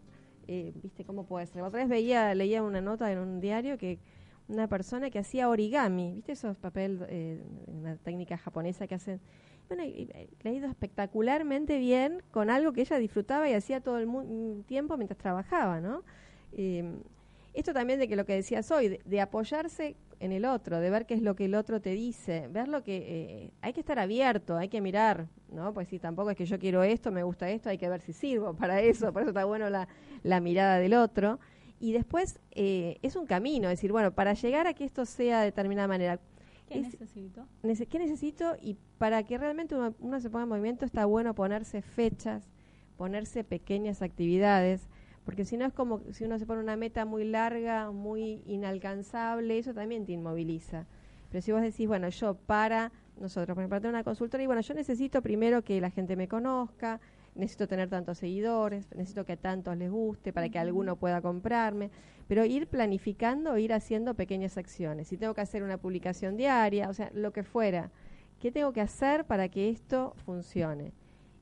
[0.47, 1.61] eh, ¿viste cómo puede ser?
[1.61, 3.99] Otra vez veía, leía una nota en un diario que
[4.49, 9.21] una persona que hacía origami, ¿viste esos papel, eh, una técnica japonesa que hacen?
[9.67, 14.63] Bueno, le ha ido espectacularmente bien con algo que ella disfrutaba y hacía todo el
[14.65, 16.03] tiempo mientras trabajaba, ¿no?
[16.51, 16.83] Eh,
[17.53, 21.05] esto también de que lo que decías hoy, de, apoyarse en el otro, de ver
[21.05, 23.99] qué es lo que el otro te dice, ver lo que eh, hay que estar
[23.99, 25.73] abierto, hay que mirar, ¿no?
[25.73, 28.11] Pues si tampoco es que yo quiero esto, me gusta esto, hay que ver si
[28.13, 29.87] sirvo para eso, por eso está bueno la,
[30.23, 31.39] la mirada del otro.
[31.79, 35.39] Y después eh, es un camino, es decir, bueno, para llegar a que esto sea
[35.39, 36.19] de determinada manera.
[36.73, 37.47] ¿Qué necesito?
[37.89, 38.55] ¿Qué necesito?
[38.61, 42.51] Y para que realmente uno, uno se ponga en movimiento está bueno ponerse fechas,
[42.97, 44.87] ponerse pequeñas actividades
[45.25, 49.57] porque si no es como si uno se pone una meta muy larga, muy inalcanzable,
[49.57, 50.85] eso también te inmoviliza.
[51.29, 54.47] Pero si vos decís, bueno, yo para nosotros, por ejemplo, para tener una consultora, y
[54.47, 56.99] bueno, yo necesito primero que la gente me conozca,
[57.35, 61.89] necesito tener tantos seguidores, necesito que a tantos les guste para que alguno pueda comprarme,
[62.27, 65.07] pero ir planificando, ir haciendo pequeñas acciones.
[65.07, 67.91] Si tengo que hacer una publicación diaria, o sea, lo que fuera,
[68.39, 70.93] ¿qué tengo que hacer para que esto funcione?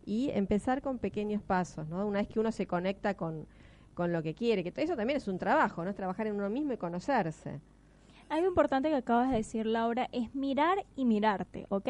[0.06, 2.06] Y empezar con pequeños pasos, ¿no?
[2.08, 3.48] Una vez que uno se conecta con,
[3.94, 5.92] con lo que quiere, que eso también es un trabajo, ¿no?
[5.92, 7.60] Es trabajar en uno mismo y conocerse.
[8.32, 11.90] Algo importante que acabas de decir, Laura, es mirar y mirarte, ¿ok?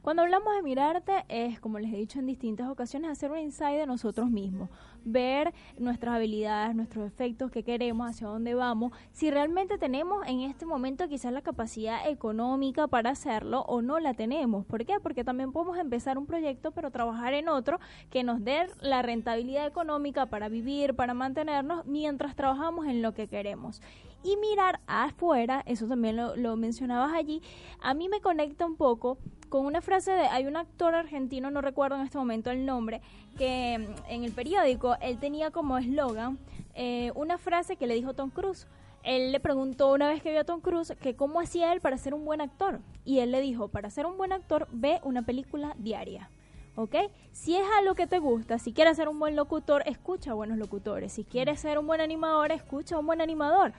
[0.00, 3.76] Cuando hablamos de mirarte es, como les he dicho en distintas ocasiones, hacer un insight
[3.76, 4.70] de nosotros mismos,
[5.04, 10.64] ver nuestras habilidades, nuestros efectos, qué queremos, hacia dónde vamos, si realmente tenemos en este
[10.64, 14.64] momento quizás la capacidad económica para hacerlo o no la tenemos.
[14.64, 14.94] ¿Por qué?
[14.98, 17.78] Porque también podemos empezar un proyecto, pero trabajar en otro
[18.08, 23.28] que nos dé la rentabilidad económica para vivir, para mantenernos, mientras trabajamos en lo que
[23.28, 23.82] queremos
[24.22, 27.42] y mirar afuera, eso también lo, mencionabas allí,
[27.80, 31.60] a mí me conecta un poco con una frase de, hay un actor argentino, no
[31.60, 33.00] recuerdo en este momento el nombre,
[33.36, 33.74] que
[34.08, 36.38] en el periódico él tenía como eslogan
[36.74, 38.66] eh, una frase que le dijo Tom Cruise.
[39.02, 41.98] Él le preguntó una vez que vio a Tom Cruise que cómo hacía él para
[41.98, 42.80] ser un buen actor.
[43.04, 46.30] Y él le dijo, para ser un buen actor, ve una película diaria.
[46.76, 46.94] ¿ok?
[47.32, 50.58] Si es algo que te gusta, si quieres ser un buen locutor, escucha a buenos
[50.58, 51.12] locutores.
[51.12, 53.72] Si quieres ser un buen animador, escucha a un buen animador.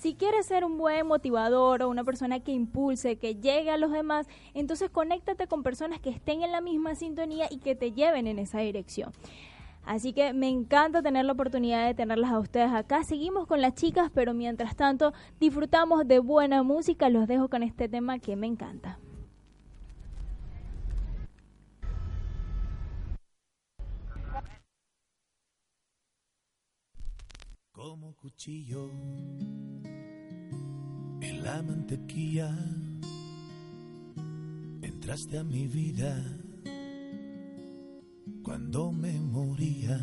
[0.00, 3.92] Si quieres ser un buen motivador o una persona que impulse, que llegue a los
[3.92, 8.26] demás, entonces conéctate con personas que estén en la misma sintonía y que te lleven
[8.26, 9.12] en esa dirección.
[9.84, 13.04] Así que me encanta tener la oportunidad de tenerlas a ustedes acá.
[13.04, 17.10] Seguimos con las chicas, pero mientras tanto disfrutamos de buena música.
[17.10, 18.98] Los dejo con este tema que me encanta.
[27.82, 28.90] Como cuchillo
[31.22, 32.54] en la mantequilla
[34.82, 36.14] entraste a mi vida
[38.42, 39.98] cuando me moría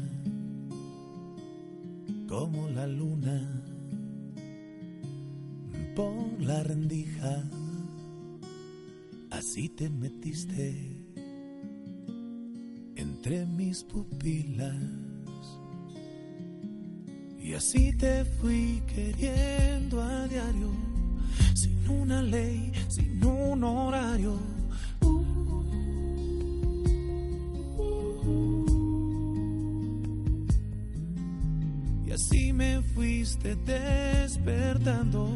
[2.27, 3.39] como la luna
[5.95, 7.47] por la rendija.
[9.29, 10.73] Así te metiste
[12.95, 15.06] entre mis pupilas.
[17.47, 20.69] Y así te fui queriendo a diario,
[21.53, 24.37] sin una ley, sin un horario.
[32.05, 35.29] Y así me fuiste despertando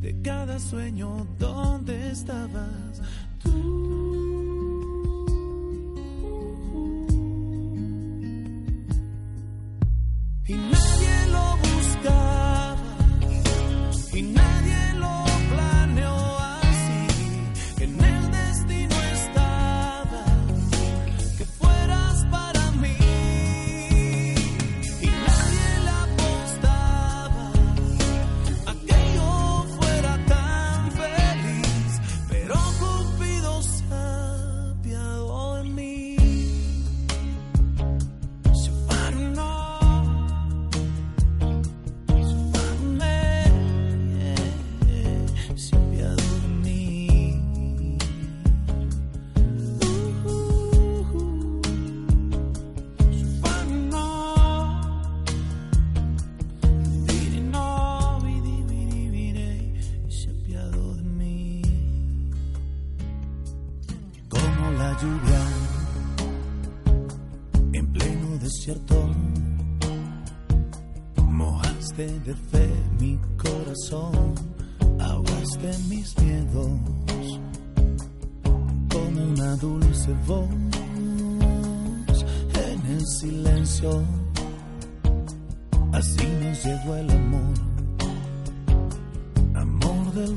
[0.00, 3.02] de cada sueño donde estabas
[3.42, 4.03] tú.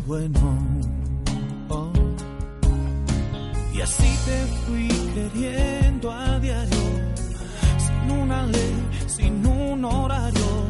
[0.07, 0.57] Bueno.
[1.69, 1.91] Oh.
[3.73, 6.77] Y así te fui queriendo a diario,
[7.77, 8.75] sin una ley,
[9.07, 10.66] sin un horario.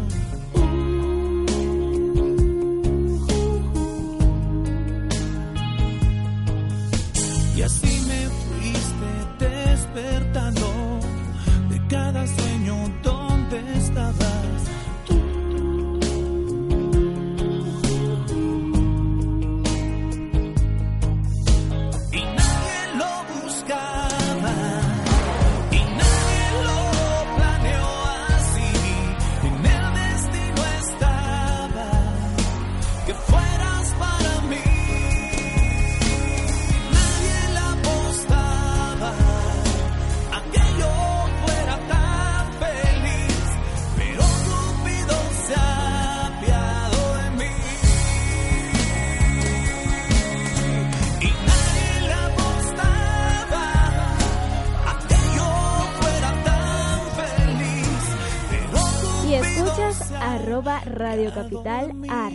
[60.64, 62.32] Radio Capital AR.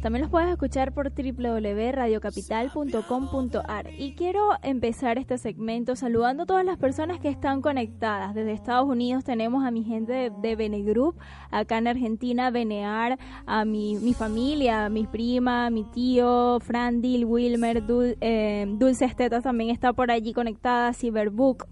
[0.00, 3.86] También los puedes escuchar por www.radiocapital.com.ar.
[3.98, 8.32] Y quiero empezar este segmento saludando a todas las personas que están conectadas.
[8.34, 11.16] Desde Estados Unidos tenemos a mi gente de, de Bene Group,
[11.50, 17.82] acá en Argentina, Benear, a mi, mi familia, a mi prima, mi tío, Frandil, Wilmer,
[17.84, 21.66] Dul- eh, Dulce Estetas también está por allí conectada, Cyberbook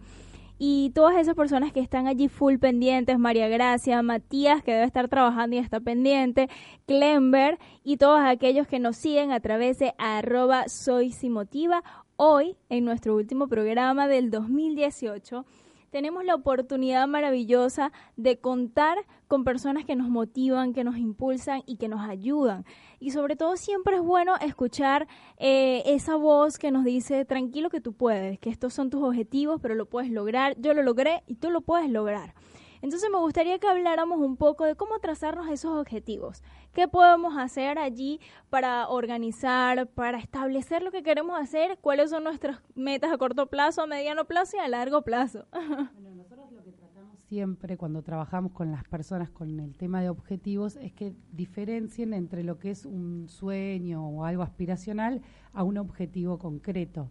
[0.65, 5.09] y todas esas personas que están allí full pendientes, María Gracia, Matías, que debe estar
[5.09, 6.49] trabajando y está pendiente,
[6.87, 11.83] Clember y todos aquellos que nos siguen a través de arroba soy Simotiva.
[12.15, 15.45] Hoy, en nuestro último programa del 2018,
[15.93, 21.77] tenemos la oportunidad maravillosa de contar con personas que nos motivan, que nos impulsan y
[21.77, 22.65] que nos ayudan.
[22.99, 27.83] Y sobre todo siempre es bueno escuchar eh, esa voz que nos dice, tranquilo que
[27.83, 31.35] tú puedes, que estos son tus objetivos, pero lo puedes lograr, yo lo logré y
[31.35, 32.35] tú lo puedes lograr.
[32.83, 36.43] Entonces me gustaría que habláramos un poco de cómo trazarnos esos objetivos.
[36.73, 41.79] ¿Qué podemos hacer allí para organizar, para establecer lo que queremos hacer?
[41.81, 45.47] ¿Cuáles son nuestras metas a corto plazo, a mediano plazo y a largo plazo?
[46.03, 50.11] Bueno, nosotros lo que tratamos siempre cuando trabajamos con las personas con el tema de
[50.11, 55.79] objetivos es que diferencien entre lo que es un sueño o algo aspiracional a un
[55.79, 57.11] objetivo concreto.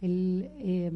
[0.00, 0.90] El, eh,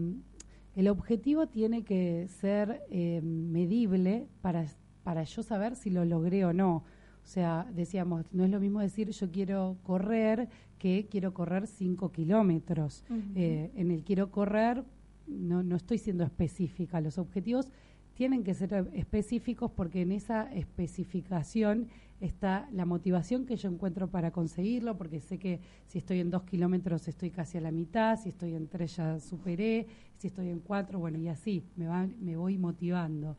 [0.76, 4.66] el objetivo tiene que ser eh, medible para,
[5.02, 6.84] para yo saber si lo logré o no.
[7.24, 12.12] O sea, decíamos, no es lo mismo decir yo quiero correr que quiero correr 5
[12.12, 13.04] kilómetros.
[13.34, 14.84] Eh, en el quiero correr
[15.26, 17.00] no, no estoy siendo específica.
[17.00, 17.68] Los objetivos
[18.14, 21.88] tienen que ser específicos porque en esa especificación
[22.20, 26.44] está la motivación que yo encuentro para conseguirlo, porque sé que si estoy en dos
[26.44, 30.60] kilómetros estoy casi a la mitad, si estoy en tres ya superé, si estoy en
[30.60, 33.36] cuatro, bueno, y así me, va, me voy motivando.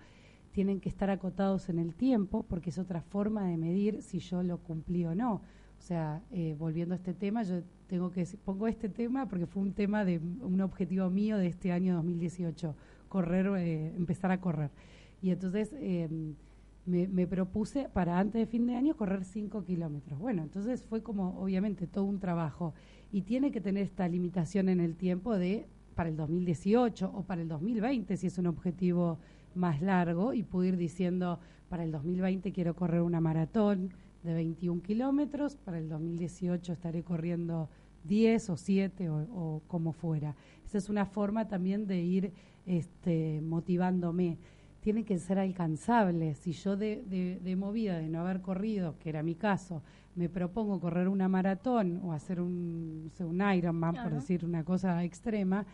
[0.51, 4.43] Tienen que estar acotados en el tiempo, porque es otra forma de medir si yo
[4.43, 5.41] lo cumplí o no.
[5.77, 9.61] O sea, eh, volviendo a este tema, yo tengo que pongo este tema porque fue
[9.61, 12.75] un tema de un objetivo mío de este año 2018,
[13.07, 14.71] correr, eh, empezar a correr.
[15.21, 16.09] Y entonces eh,
[16.87, 20.19] me, me propuse para antes de fin de año correr 5 kilómetros.
[20.19, 22.73] Bueno, entonces fue como obviamente todo un trabajo
[23.11, 27.41] y tiene que tener esta limitación en el tiempo de para el 2018 o para
[27.41, 29.17] el 2020 si es un objetivo
[29.55, 33.91] más largo y puedo ir diciendo para el 2020 quiero correr una maratón
[34.23, 37.69] de 21 kilómetros, para el 2018 estaré corriendo
[38.03, 40.35] 10 o 7 o, o como fuera.
[40.65, 42.33] Esa es una forma también de ir
[42.65, 44.37] este, motivándome.
[44.87, 46.33] Tiene que ser alcanzable.
[46.35, 49.83] Si yo de, de, de movida, de no haber corrido, que era mi caso,
[50.15, 54.63] me propongo correr una maratón o hacer un, no sé, un Ironman, por decir una
[54.63, 55.65] cosa extrema,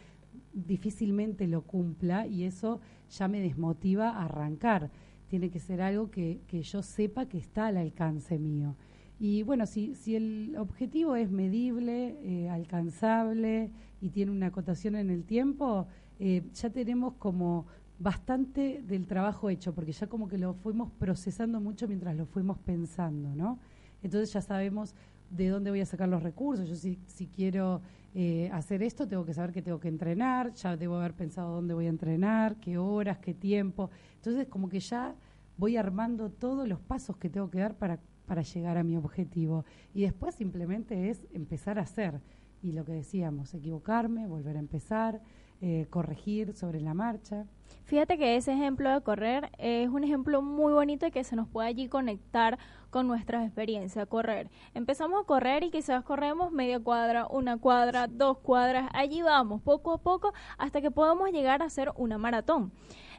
[0.52, 4.90] difícilmente lo cumpla y eso ya me desmotiva a arrancar.
[5.28, 8.76] Tiene que ser algo que, que yo sepa que está al alcance mío.
[9.20, 13.70] Y bueno, si, si el objetivo es medible, eh, alcanzable
[14.02, 15.86] y tiene una acotación en el tiempo,
[16.20, 17.68] eh, ya tenemos como
[18.00, 22.58] bastante del trabajo hecho, porque ya como que lo fuimos procesando mucho mientras lo fuimos
[22.60, 23.60] pensando, ¿no?
[24.02, 24.96] Entonces ya sabemos
[25.30, 26.68] de dónde voy a sacar los recursos.
[26.68, 27.82] Yo si, si quiero
[28.14, 31.74] eh, hacer esto, tengo que saber que tengo que entrenar, ya debo haber pensado dónde
[31.74, 33.90] voy a entrenar, qué horas, qué tiempo.
[34.16, 35.16] Entonces como que ya
[35.58, 39.66] voy armando todos los pasos que tengo que dar para, para llegar a mi objetivo.
[39.94, 42.20] Y después simplemente es empezar a hacer.
[42.62, 45.22] Y lo que decíamos, equivocarme, volver a empezar,
[45.66, 47.46] eh, corregir sobre la marcha.
[47.86, 51.48] Fíjate que ese ejemplo de correr es un ejemplo muy bonito y que se nos
[51.48, 54.06] puede allí conectar con nuestras experiencias.
[54.08, 54.50] Correr.
[54.74, 58.90] Empezamos a correr y quizás corremos media cuadra, una cuadra, dos cuadras.
[58.94, 62.74] Allí vamos, poco a poco, hasta que podamos llegar a hacer una maratón.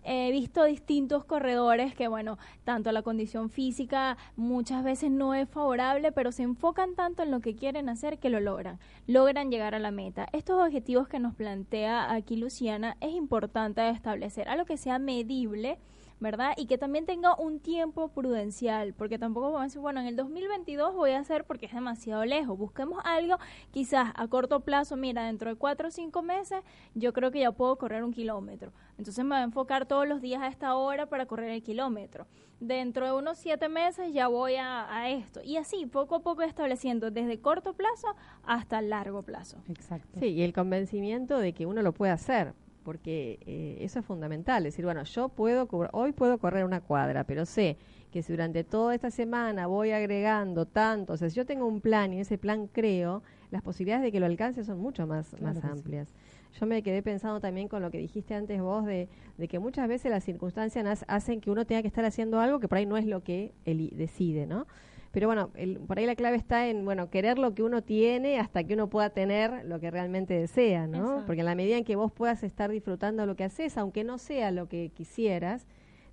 [0.05, 6.13] He visto distintos corredores que, bueno, tanto la condición física muchas veces no es favorable,
[6.13, 8.79] pero se enfocan tanto en lo que quieren hacer que lo logran.
[9.07, 10.29] Logran llegar a la meta.
[10.33, 15.79] Estos objetivos que nos plantea aquí Luciana es importante establecer, algo que sea medible.
[16.25, 16.55] ¿Verdad?
[16.57, 20.17] Y que también tenga un tiempo prudencial, porque tampoco vamos a decir, bueno, en el
[20.17, 22.57] 2022 voy a hacer porque es demasiado lejos.
[22.57, 23.37] Busquemos algo
[23.71, 26.63] quizás a corto plazo, mira, dentro de cuatro o cinco meses
[26.95, 28.73] yo creo que ya puedo correr un kilómetro.
[28.97, 32.27] Entonces me voy a enfocar todos los días a esta hora para correr el kilómetro.
[32.59, 35.43] Dentro de unos siete meses ya voy a, a esto.
[35.45, 38.09] Y así, poco a poco estableciendo desde corto plazo
[38.45, 39.59] hasta largo plazo.
[39.69, 40.21] Exacto.
[40.21, 44.63] Sí, y el convencimiento de que uno lo puede hacer, porque eh, eso es fundamental.
[44.63, 47.79] decir, bueno, yo puedo, hoy puedo correr una cuadra, pero sé
[48.13, 51.81] que si durante toda esta semana voy agregando tanto, o sea, si yo tengo un
[51.81, 55.31] plan y en ese plan creo, las posibilidades de que lo alcance son mucho más,
[55.31, 55.67] Claro más sí.
[55.67, 56.15] amplias.
[56.61, 59.89] Yo me quedé pensando también con lo que dijiste antes vos de, de que muchas
[59.89, 62.97] veces las circunstancias hacen que uno tenga que estar haciendo algo que por ahí no
[62.97, 64.67] es lo que él decide, ¿no?
[65.15, 68.39] Pero bueno, el- por ahí la clave está en, bueno, querer lo que uno tiene
[68.41, 70.99] hasta que uno pueda tener lo que realmente desea, ¿no?
[70.99, 71.27] Exacto.
[71.27, 74.19] Porque en la medida en que vos puedas estar disfrutando lo que haces, aunque no
[74.19, 75.67] sea lo que quisieras,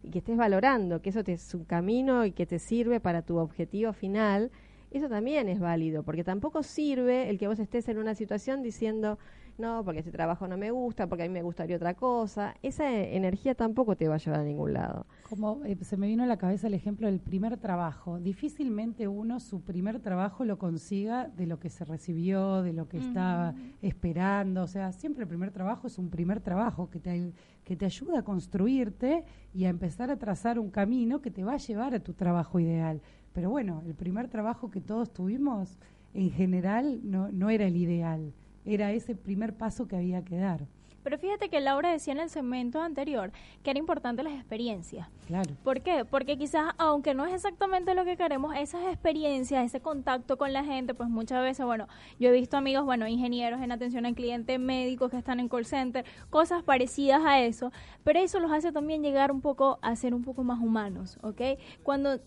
[0.03, 3.21] y que estés valorando que eso te es un camino y que te sirve para
[3.23, 4.51] tu objetivo final,
[4.91, 9.17] eso también es válido, porque tampoco sirve el que vos estés en una situación diciendo,
[9.62, 12.56] no, porque este trabajo no me gusta, porque a mí me gustaría otra cosa.
[12.62, 15.06] Esa energía tampoco te va a llevar a ningún lado.
[15.30, 18.19] Como eh, se me vino a la cabeza el ejemplo del primer trabajo.
[18.19, 22.97] Difícilmente uno su primer trabajo lo consiga de lo que se recibió, de lo que
[22.97, 24.63] estaba esperando.
[24.63, 27.32] O sea, siempre el primer trabajo es un primer trabajo que te,
[27.63, 31.54] que te ayuda a construirte y a empezar a trazar un camino que te va
[31.54, 33.02] a llevar a tu trabajo ideal.
[33.34, 35.78] Pero bueno, el primer trabajo que todos tuvimos
[36.13, 38.34] en general no, no era el ideal.
[38.65, 40.67] Era ese primer paso que había que dar.
[41.04, 43.32] Pero fíjate que Laura decía en el segmento anterior
[43.63, 45.08] que era importante las experiencias.
[45.26, 45.56] Claro.
[45.63, 46.06] ¿Por qué?
[46.06, 50.63] Porque quizás, aunque no es exactamente lo que queremos, esas experiencias, ese contacto con la
[50.63, 51.88] gente, pues muchas veces, bueno,
[52.19, 55.65] yo he visto amigos, bueno, ingenieros en atención al cliente, médicos que están en call
[55.65, 57.71] center, cosas parecidas a eso,
[58.04, 61.42] pero eso los hace también llegar un poco a ser un poco más humanos, ¿ok?
[61.81, 62.19] Cuando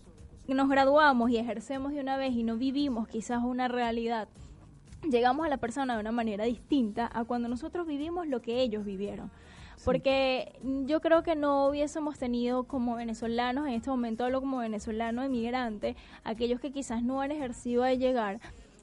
[0.47, 4.27] nos graduamos y ejercemos de una vez y no vivimos quizás una realidad,
[5.09, 8.85] llegamos a la persona de una manera distinta a cuando nosotros vivimos lo que ellos
[8.85, 9.31] vivieron.
[9.83, 10.53] Porque
[10.85, 15.95] yo creo que no hubiésemos tenido como venezolanos, en este momento hablo como venezolano emigrante,
[16.23, 18.39] aquellos que quizás no han ejercido de llegar,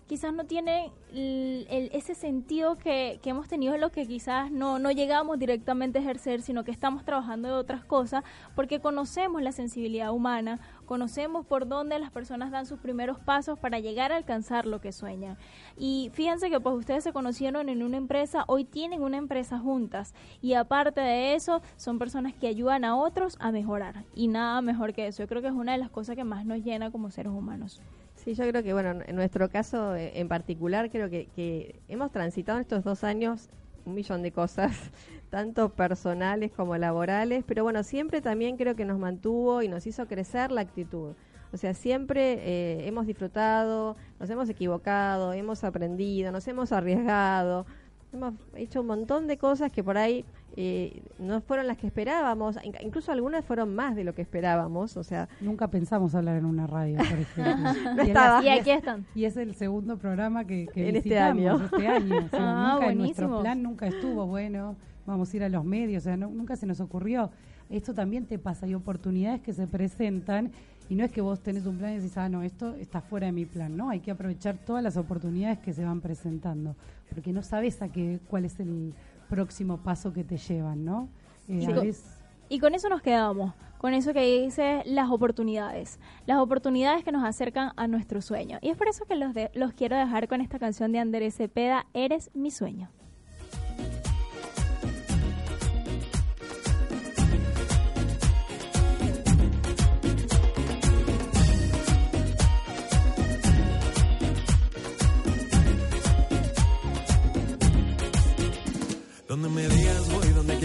[0.07, 4.90] quizás no tienen el- el- ese sentido que, hemos tenido los que quizás no, no
[4.90, 8.24] llegamos directamente a ejercer, sino que estamos trabajando de otras cosas,
[8.55, 13.78] porque conocemos la sensibilidad humana, conocemos por dónde las personas dan sus primeros pasos para
[13.78, 15.38] llegar a alcanzar lo que sueñan.
[15.78, 20.14] Y fíjense que pues ustedes se conocieron en una empresa, hoy tienen una empresa juntas
[20.42, 24.92] y aparte de eso son personas que ayudan a otros a mejorar y nada mejor
[24.92, 25.22] que eso.
[25.22, 27.80] Yo creo que es una de las cosas que más nos llena como seres humanos.
[28.23, 32.12] Sí, yo creo que, bueno, en nuestro caso eh, en particular, creo que, que hemos
[32.12, 33.51] transitado en estos dos años
[33.85, 34.93] un millón de cosas,
[35.31, 40.07] tanto personales como laborales, pero bueno, siempre también creo que nos mantuvo y nos hizo
[40.07, 41.14] crecer la actitud.
[41.53, 47.66] O sea, siempre eh, hemos disfrutado, nos hemos equivocado, hemos aprendido, nos hemos arriesgado,
[48.13, 50.25] hemos hecho un montón de cosas que por ahí
[50.57, 54.97] eh, no fueron las que esperábamos, in- incluso algunas fueron más de lo que esperábamos,
[54.99, 57.73] o sea, Nunca pensamos hablar en una radio, por ejemplo.
[57.97, 58.41] No Y estaba.
[58.43, 59.07] era- Y aquí están.
[59.15, 61.65] Y es el segundo programa que, que En este visitamos año.
[61.65, 62.17] este año.
[62.27, 63.29] O sea, Ah, nunca en buenísimo.
[63.29, 66.55] nuestro plan nunca estuvo, bueno, vamos a ir a los medios, o sea, no- nunca
[66.57, 67.31] se nos ocurrió.
[67.71, 70.53] Esto también te pasa, hay oportunidades que se presentan
[70.91, 73.25] y no es que vos tenés un plan y decís, ah, no, esto está fuera
[73.27, 73.89] de mi plan, ¿no?
[73.89, 76.77] Hay que aprovechar todas las oportunidades que se van presentando,
[77.13, 78.95] porque no sabes a qué, cuál es el
[79.29, 81.09] próximo paso que te llevan, ¿no?
[81.49, 81.73] Eh, Sí.
[81.73, 87.03] a veces- Y con eso nos quedamos, con eso que dice las oportunidades, las oportunidades
[87.03, 88.59] que nos acercan a nuestro sueño.
[88.61, 91.35] Y es por eso que los, de- los quiero dejar con esta canción de Andrés
[91.37, 92.91] Cepeda, Eres mi sueño.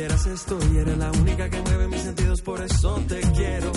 [0.07, 0.77] Quieras estoy.
[0.77, 3.71] Eres la única que mueve mis sentidos, por eso te quiero.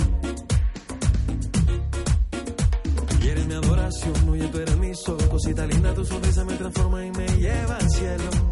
[3.22, 5.18] Y eres mi adoración, oye, tú eres mi sol.
[5.28, 8.49] Cosita linda, tu sonrisa me transforma y me lleva al cielo.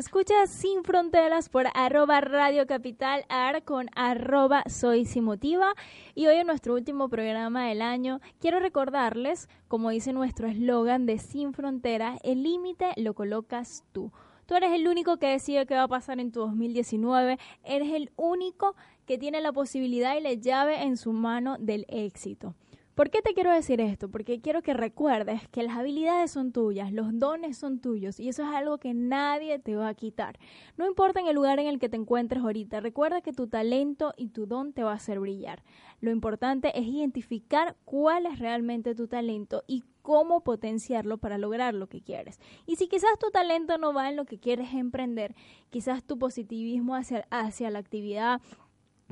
[0.00, 5.74] Y escucha Sin Fronteras por arroba Radio Capital AR con arroba Soy Sin Motiva.
[6.14, 11.18] Y hoy en nuestro último programa del año quiero recordarles, como dice nuestro eslogan de
[11.18, 14.10] Sin Fronteras, el límite lo colocas tú.
[14.46, 17.38] Tú eres el único que decide qué va a pasar en tu 2019.
[17.62, 22.54] Eres el único que tiene la posibilidad y la llave en su mano del éxito.
[23.00, 24.10] ¿Por qué te quiero decir esto?
[24.10, 28.42] Porque quiero que recuerdes que las habilidades son tuyas, los dones son tuyos y eso
[28.42, 30.38] es algo que nadie te va a quitar.
[30.76, 34.12] No importa en el lugar en el que te encuentres ahorita, recuerda que tu talento
[34.18, 35.62] y tu don te va a hacer brillar.
[36.02, 41.88] Lo importante es identificar cuál es realmente tu talento y cómo potenciarlo para lograr lo
[41.88, 42.38] que quieres.
[42.66, 45.34] Y si quizás tu talento no va en lo que quieres emprender,
[45.70, 48.42] quizás tu positivismo hacia, hacia la actividad,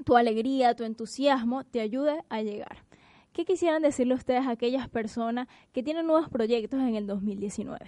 [0.05, 2.88] tu alegría, tu entusiasmo te ayude a llegar.
[3.39, 7.79] ¿Qué quisieran decirle ustedes a aquellas personas que tienen nuevos proyectos en el 2019?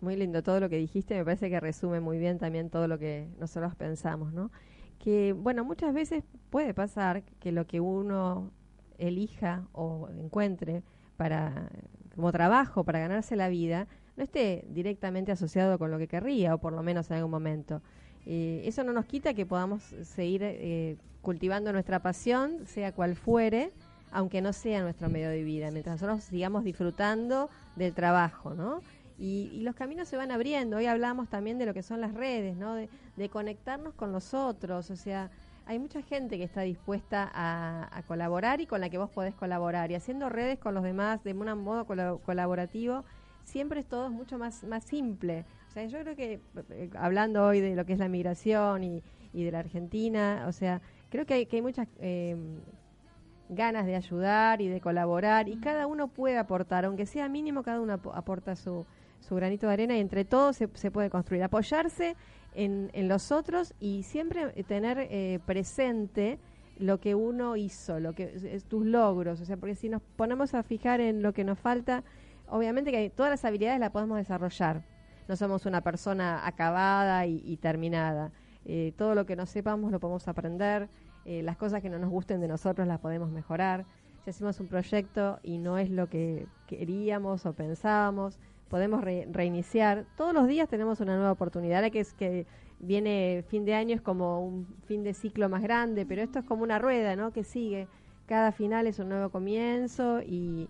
[0.00, 2.98] Muy lindo todo lo que dijiste, me parece que resume muy bien también todo lo
[2.98, 4.50] que nosotros pensamos, ¿no?
[4.98, 8.52] Que, bueno, muchas veces puede pasar que lo que uno
[8.96, 10.82] elija o encuentre
[11.18, 11.68] para
[12.16, 16.58] como trabajo para ganarse la vida no esté directamente asociado con lo que querría o
[16.58, 17.82] por lo menos en algún momento.
[18.24, 23.72] Eso no nos quita que podamos seguir eh, cultivando nuestra pasión, sea cual fuere,
[24.12, 28.80] aunque no sea nuestro medio de vida, mientras nosotros sigamos disfrutando del trabajo, ¿no?
[29.18, 30.78] Y, los caminos se van abriendo.
[30.78, 32.74] Hoy hablamos también de lo que son las redes, ¿no?
[32.74, 32.88] De,
[33.28, 35.30] conectarnos con los otros, o sea,
[35.66, 39.90] hay mucha gente que está dispuesta a, colaborar y con la que vos podés colaborar.
[39.90, 43.04] Y haciendo redes con los demás de un modo colaborativo,
[43.44, 45.44] siempre es todo mucho más, más simple.
[45.68, 46.40] O sea, yo creo que,
[46.70, 49.02] eh, hablando hoy de lo que es la migración y,
[49.34, 50.80] de la Argentina, o sea,
[51.10, 52.36] creo que hay, que hay muchas eh,
[53.50, 57.80] ganas de ayudar y de colaborar y cada uno puede aportar, aunque sea mínimo, cada
[57.80, 58.86] uno aporta su,
[59.20, 61.42] su granito de arena y entre todos se, se puede construir.
[61.42, 62.16] Apoyarse
[62.54, 66.38] en, en, los otros y siempre tener eh, presente
[66.78, 70.54] lo que uno hizo, lo que es, tus logros, o sea, porque si nos ponemos
[70.54, 72.04] a fijar en lo que nos falta,
[72.48, 74.82] obviamente que todas las habilidades las podemos desarrollar.
[75.28, 78.32] No somos una persona acabada y, terminada.
[78.64, 80.88] Eh, todo lo que no sepamos lo podemos aprender
[81.24, 83.84] eh, las cosas que no nos gusten de nosotros las podemos mejorar.
[84.24, 90.06] Si hacemos un proyecto y no es lo que queríamos o pensábamos, podemos reiniciar.
[90.16, 91.78] Todos los días tenemos una nueva oportunidad.
[91.78, 92.46] Ahora que es que
[92.78, 96.44] viene fin de año es como un fin de ciclo más grande, pero esto es
[96.44, 97.32] como una rueda, ¿no?
[97.32, 97.88] Que sigue.
[98.26, 100.68] Cada final es un nuevo comienzo y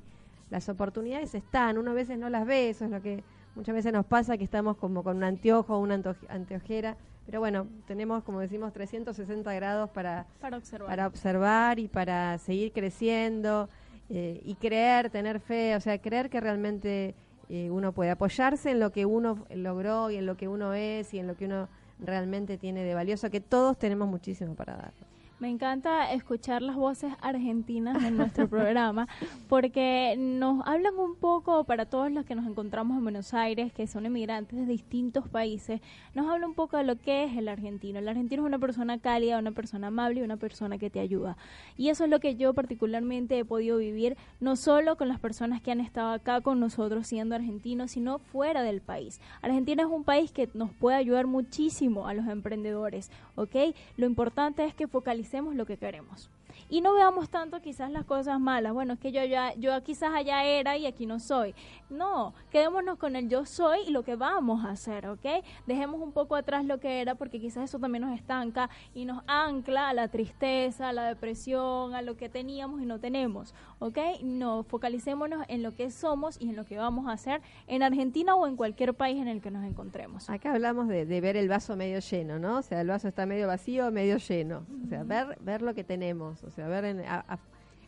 [0.48, 1.78] las oportunidades están.
[1.78, 3.22] Uno a veces no las ve, eso es lo que
[3.54, 6.96] muchas veces nos pasa, que estamos como con un anteojo o una anteojera
[7.30, 10.88] pero bueno, tenemos, como decimos, 360 grados para, para, observar.
[10.88, 13.68] para observar y para seguir creciendo
[14.08, 17.14] eh, y creer, tener fe, o sea, creer que realmente
[17.48, 21.14] eh, uno puede apoyarse en lo que uno logró y en lo que uno es
[21.14, 21.68] y en lo que uno
[22.00, 24.92] realmente tiene de valioso, que todos tenemos muchísimo para dar.
[25.40, 29.08] Me encanta escuchar las voces argentinas en nuestro programa
[29.48, 33.86] porque nos hablan un poco para todos los que nos encontramos en Buenos Aires, que
[33.86, 35.80] son emigrantes de distintos países,
[36.12, 38.00] nos habla un poco de lo que es el argentino.
[38.00, 41.38] El argentino es una persona cálida, una persona amable y una persona que te ayuda.
[41.78, 45.62] Y eso es lo que yo particularmente he podido vivir, no solo con las personas
[45.62, 49.22] que han estado acá con nosotros siendo argentinos, sino fuera del país.
[49.40, 53.56] Argentina es un país que nos puede ayudar muchísimo a los emprendedores, ¿ok?
[53.96, 56.30] Lo importante es que focalicemos lo que queremos
[56.70, 58.72] y no veamos tanto quizás las cosas malas.
[58.72, 61.54] Bueno, es que yo ya, yo quizás allá era y aquí no soy.
[61.90, 65.26] No, quedémonos con el yo soy y lo que vamos a hacer, ¿ok?
[65.66, 69.22] Dejemos un poco atrás lo que era porque quizás eso también nos estanca y nos
[69.26, 73.98] ancla a la tristeza, a la depresión, a lo que teníamos y no tenemos, ¿ok?
[74.22, 78.36] No, focalicémonos en lo que somos y en lo que vamos a hacer en Argentina
[78.36, 80.30] o en cualquier país en el que nos encontremos.
[80.30, 82.58] Acá hablamos de, ver el vaso medio lleno, ¿no?
[82.58, 84.64] O sea, el vaso está medio vacío medio lleno.
[84.84, 87.02] O sea, ver, ver lo que tenemos, o ver en,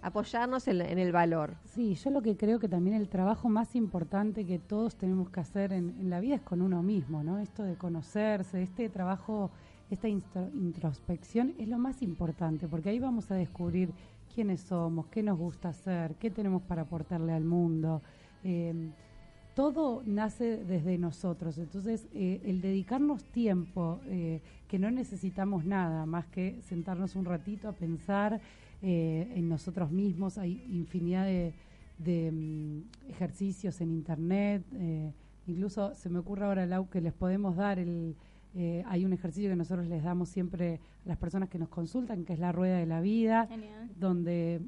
[0.03, 1.55] apoyarnos en, el valor.
[1.65, 5.41] Sí, yo lo que creo que también el trabajo más importante que todos tenemos que
[5.41, 7.39] hacer en, la vida es con uno mismo, ¿no?
[7.39, 9.51] Esto de conocerse, este trabajo,
[9.91, 13.93] esta introspección es lo más importante, porque ahí vamos a descubrir
[14.35, 18.03] quiénes somos, qué nos gusta hacer, qué tenemos para aportarle al mundo.
[18.43, 18.91] Eh,
[19.55, 21.59] todo nace desde nosotros.
[21.59, 27.69] Entonces, eh, el dedicarnos tiempo, eh, que no necesitamos nada más que sentarnos un ratito
[27.69, 28.41] a pensar
[28.83, 34.65] eh, en nosotros mismos, hay infinidad de, mm, ejercicios en Internet,
[35.47, 38.17] incluso se me ocurre ahora, Lau, que les podemos dar el...
[38.87, 42.35] hay un ejercicio que nosotros les damos siempre a las personas que nos consultan, que
[42.35, 43.49] es la rueda de la vida,
[43.99, 44.61] donde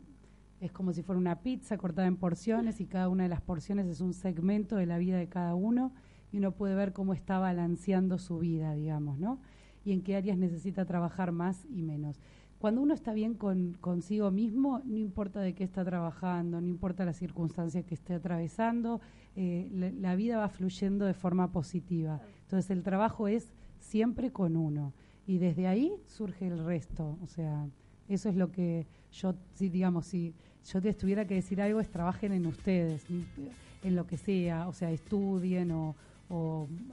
[0.61, 3.87] es como si fuera una pizza cortada en porciones y cada una de las porciones
[3.87, 5.93] es un segmento de la vida de cada uno
[6.33, 9.41] y uno puede ver cómo está balanceando su vida, digamos, ¿no?
[9.85, 12.19] Y en qué áreas necesita trabajar más y menos.
[12.65, 17.05] Cuando uno está bien con, consigo mismo, no importa de qué está trabajando, no importa
[17.05, 19.03] la circunstancia que esté atravesando,
[19.37, 19.69] eh,
[20.01, 22.23] la, vida va fluyendo de forma positiva.
[22.41, 24.95] Entonces el trabajo es siempre con uno
[25.27, 27.19] y desde ahí surge el resto.
[27.23, 27.69] O sea,
[28.09, 30.33] eso es lo que yo, si digamos, si
[30.65, 33.05] yo te tuviera que decir algo, es trabajen en ustedes,
[33.83, 35.95] en lo que sea, o sea, estudien o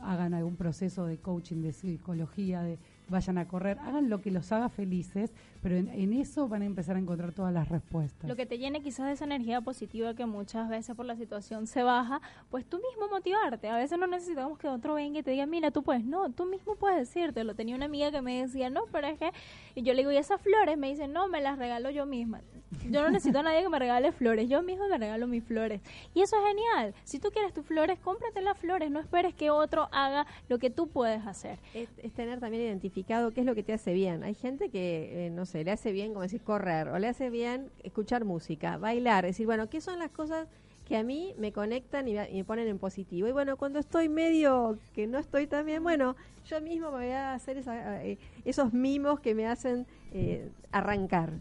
[0.02, 2.78] hagan algún proceso de coaching, de psicología, de
[3.12, 5.32] vayan a correr, hagan lo que los haga felices,
[5.62, 8.28] pero en, en eso van a empezar a encontrar todas las respuestas.
[8.28, 11.68] Lo que te llene quizás de esa energía positiva que muchas veces por la situación
[11.68, 13.70] se baja, pues tú mismo motivarte.
[13.70, 16.04] A veces no necesitamos que otro venga y te diga, mira, tú puedes.
[16.04, 17.44] No, tú mismo puedes decirte.
[17.44, 19.32] Lo tenía una amiga que me decía, no, pero es que...
[19.76, 20.78] Y yo le digo, ¿y esas flores?
[20.78, 22.42] Me dice, no, me las regalo yo misma.
[22.90, 24.50] Yo no necesito a nadie que me regale flores.
[24.50, 25.82] Yo mismo me regalo mis flores.
[26.14, 26.94] Y eso es genial.
[27.04, 28.90] Si tú quieres tus flores, cómprate las flores.
[28.90, 31.60] No esperes que otro haga lo que tú puedes hacer.
[31.74, 34.24] Es, es tener también identificado qué es lo que te hace bien.
[34.24, 37.30] Hay gente que, eh, no sé, le hace bien, como decir, correr, o le hace
[37.30, 40.48] bien escuchar música, bailar, decir, bueno, ¿qué son las cosas
[40.88, 43.28] que a mí me conectan y, me- ponen en positivo?
[43.28, 47.12] Y bueno, cuando estoy medio que no estoy tan bien, bueno, yo mismo me voy
[47.14, 51.34] a hacer esa- eh, esos mimos que me hacen eh, arrancar.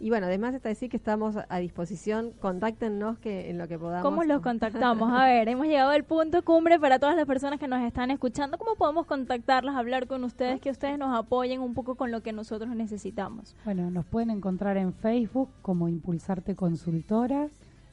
[0.00, 4.02] Y bueno, además está decir que estamos a disposición, contáctenos que en lo que podamos.
[4.02, 5.12] ¿Cómo los contactamos?
[5.18, 8.56] A ver, hemos llegado al punto cumbre para todas las personas que nos están escuchando.
[8.58, 12.32] ¿Cómo podemos contactarlas, hablar con ustedes, que ustedes nos apoyen un poco con lo que
[12.32, 13.54] nosotros necesitamos?
[13.64, 17.48] Bueno, nos pueden encontrar en Facebook como Impulsarte Consultora,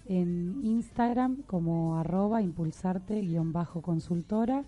[0.06, 4.64] en Instagram como arroba impulsarte-consultora,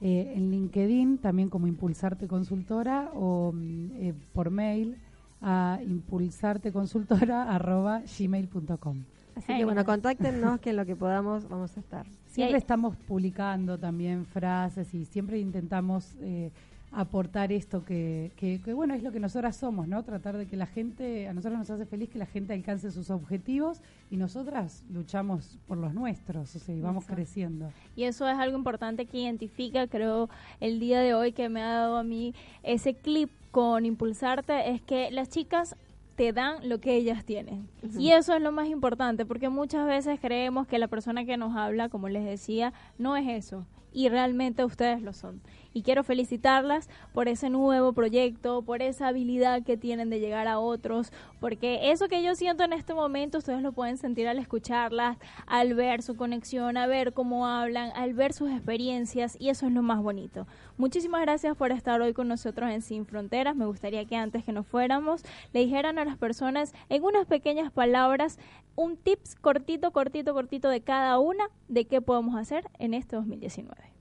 [0.00, 4.96] eh, en LinkedIn también como Impulsarte Consultora o mm, eh, por mail
[5.40, 9.04] a impulsarteconsultora arroba gmail.com.
[9.36, 12.06] Así que bueno, contáctenos que en lo que podamos vamos a estar.
[12.26, 16.50] Siempre estamos publicando también frases y siempre intentamos eh,
[16.92, 20.02] aportar esto que, que, que, bueno, es lo que nosotras somos, ¿no?
[20.04, 23.10] Tratar de que la gente, a nosotros nos hace feliz que la gente alcance sus
[23.10, 23.80] objetivos
[24.10, 27.16] y nosotras luchamos por los nuestros, o sea, y vamos Exacto.
[27.16, 27.72] creciendo.
[27.94, 30.30] Y eso es algo importante que identifica, creo,
[30.60, 34.82] el día de hoy que me ha dado a mí ese clip con Impulsarte, es
[34.82, 35.76] que las chicas
[36.18, 37.68] te dan lo que ellas tienen.
[37.96, 41.56] Y eso es lo más importante, porque muchas veces creemos que la persona que nos
[41.56, 43.66] habla, como les decía, no es eso.
[43.92, 45.40] Y realmente ustedes lo son.
[45.72, 50.58] Y quiero felicitarlas por ese nuevo proyecto, por esa habilidad que tienen de llegar a
[50.58, 55.18] otros, porque eso que yo siento en este momento, ustedes lo pueden sentir al escucharlas,
[55.46, 59.72] al ver su conexión, a ver cómo hablan, al ver sus experiencias, y eso es
[59.72, 60.46] lo más bonito.
[60.76, 63.56] Muchísimas gracias por estar hoy con nosotros en Sin Fronteras.
[63.56, 67.72] Me gustaría que antes que nos fuéramos, le dijeran a las personas en unas pequeñas
[67.72, 68.38] palabras
[68.76, 73.97] un tips cortito, cortito, cortito de cada una de qué podemos hacer en este 2019.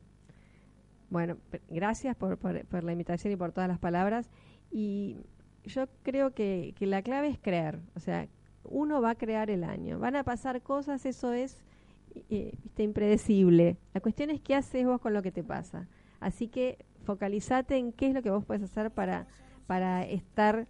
[1.09, 1.37] Bueno,
[1.69, 4.29] gracias por, por, la invitación y por todas las palabras.
[4.71, 5.17] Y
[5.63, 7.79] yo creo que, que la clave es creer.
[7.95, 8.27] O sea,
[8.63, 9.99] uno va a crear el año.
[9.99, 11.63] Van a pasar cosas, eso es
[12.29, 13.77] eh, impredecible.
[13.93, 15.87] La cuestión es qué haces vos con lo que te pasa.
[16.19, 19.27] Así que focalizate en qué es lo que vos puedes hacer para,
[19.65, 20.67] para estar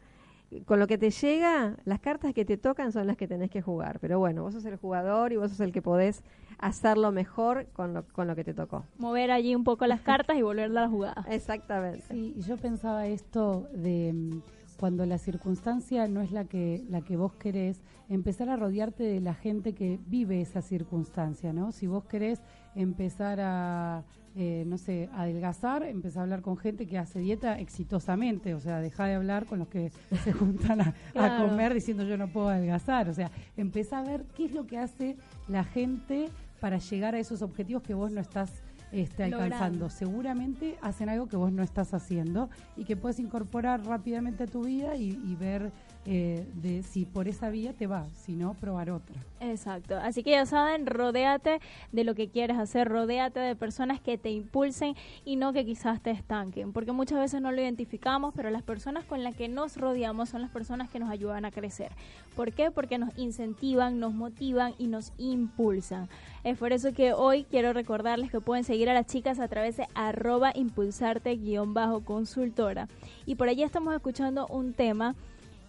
[0.66, 3.62] con lo que te llega, las cartas que te tocan son las que tenés que
[3.62, 4.00] jugar.
[4.00, 6.24] Pero bueno, vos sos el jugador y vos sos el que podés
[6.58, 8.86] hacerlo mejor con lo, con lo que te tocó.
[8.98, 11.26] Mover allí un poco las cartas y volverla a la jugada.
[11.30, 12.04] Exactamente.
[12.10, 14.42] Sí, yo pensaba esto de mm,
[14.78, 19.20] cuando la circunstancia no es la que la que vos querés, empezar a rodearte de
[19.20, 21.72] la gente que vive esa circunstancia, ¿no?
[21.72, 22.42] Si vos querés
[22.76, 24.04] empezar a
[24.40, 28.80] eh, no sé, adelgazar, empezar a hablar con gente que hace dieta exitosamente, o sea,
[28.82, 29.92] deja de hablar con los que
[30.24, 34.26] se juntan a, a comer diciendo yo no puedo adelgazar, o sea, empezá a ver
[34.36, 35.18] qué es lo que hace
[35.48, 38.62] la gente para llegar a esos objetivos que vos no estás
[38.92, 39.90] este, alcanzando.
[39.90, 44.64] Seguramente hacen algo que vos no estás haciendo y que puedes incorporar rápidamente a tu
[44.64, 45.72] vida y, y ver
[46.10, 49.18] eh, de si por esa vía te va, si no, probar otra.
[49.42, 49.98] Exacto.
[49.98, 51.60] Así que ya saben, rodéate
[51.92, 54.96] de lo que quieres hacer, rodéate de personas que te impulsen
[55.26, 59.04] y no que quizás te estanquen, porque muchas veces no lo identificamos, pero las personas
[59.04, 61.92] con las que nos rodeamos son las personas que nos ayudan a crecer.
[62.38, 62.72] ¿Por qué?
[62.72, 66.08] Porque nos incentivan, nos motivan y nos impulsan.
[66.46, 69.76] Es por eso que hoy quiero recordarles que pueden seguir a las chicas a través
[69.76, 72.88] de arroba impulsarte-consultora.
[73.26, 75.14] Y por allí estamos escuchando un tema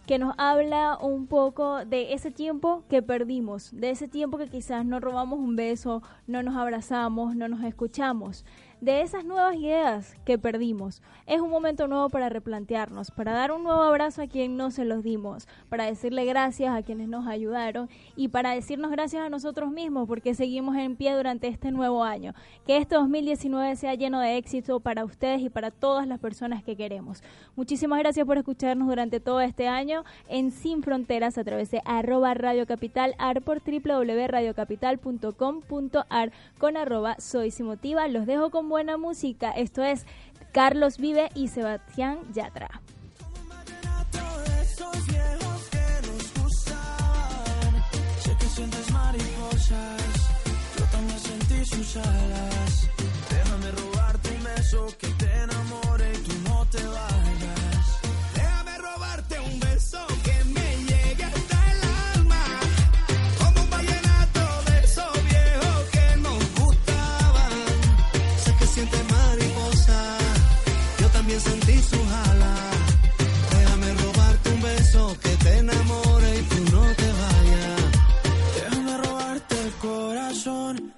[0.09, 4.87] que nos habla un poco de ese tiempo que perdimos, de ese tiempo que quizás
[4.87, 8.47] no robamos un beso, no nos abrazamos, no nos escuchamos,
[8.81, 11.03] de esas nuevas ideas que perdimos.
[11.27, 14.85] Es un momento nuevo para replantearnos, para dar un nuevo abrazo a quien no se
[14.85, 19.71] los dimos, para decirle gracias a quienes nos ayudaron y para decirnos gracias a nosotros
[19.71, 22.35] mismos porque seguimos en pie durante este nuevo año.
[22.67, 26.77] Que este 2019 sea lleno de éxito para ustedes y para todas las personas que
[26.77, 27.23] queremos.
[27.57, 32.35] Muchísimas gracias por escucharnos durante todo este año en Sin Fronteras a través de arroba
[32.35, 38.07] Radio Capital ar por www.radiocapital.com.ar con arroba Soy Simotiva.
[38.09, 39.51] Los dejo con buena música.
[39.51, 40.07] Esto es
[40.53, 42.83] Carlos Vive y Sebastián Yatra.
[48.59, 50.03] sientes mariposas,
[50.77, 52.89] yo también sentí sus alas.
[53.31, 55.18] Déjame robarte un beso que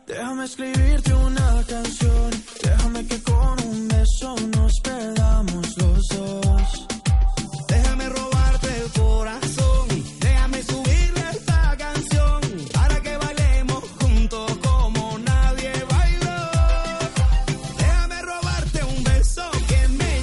[0.07, 2.10] déjame escribirte una canción.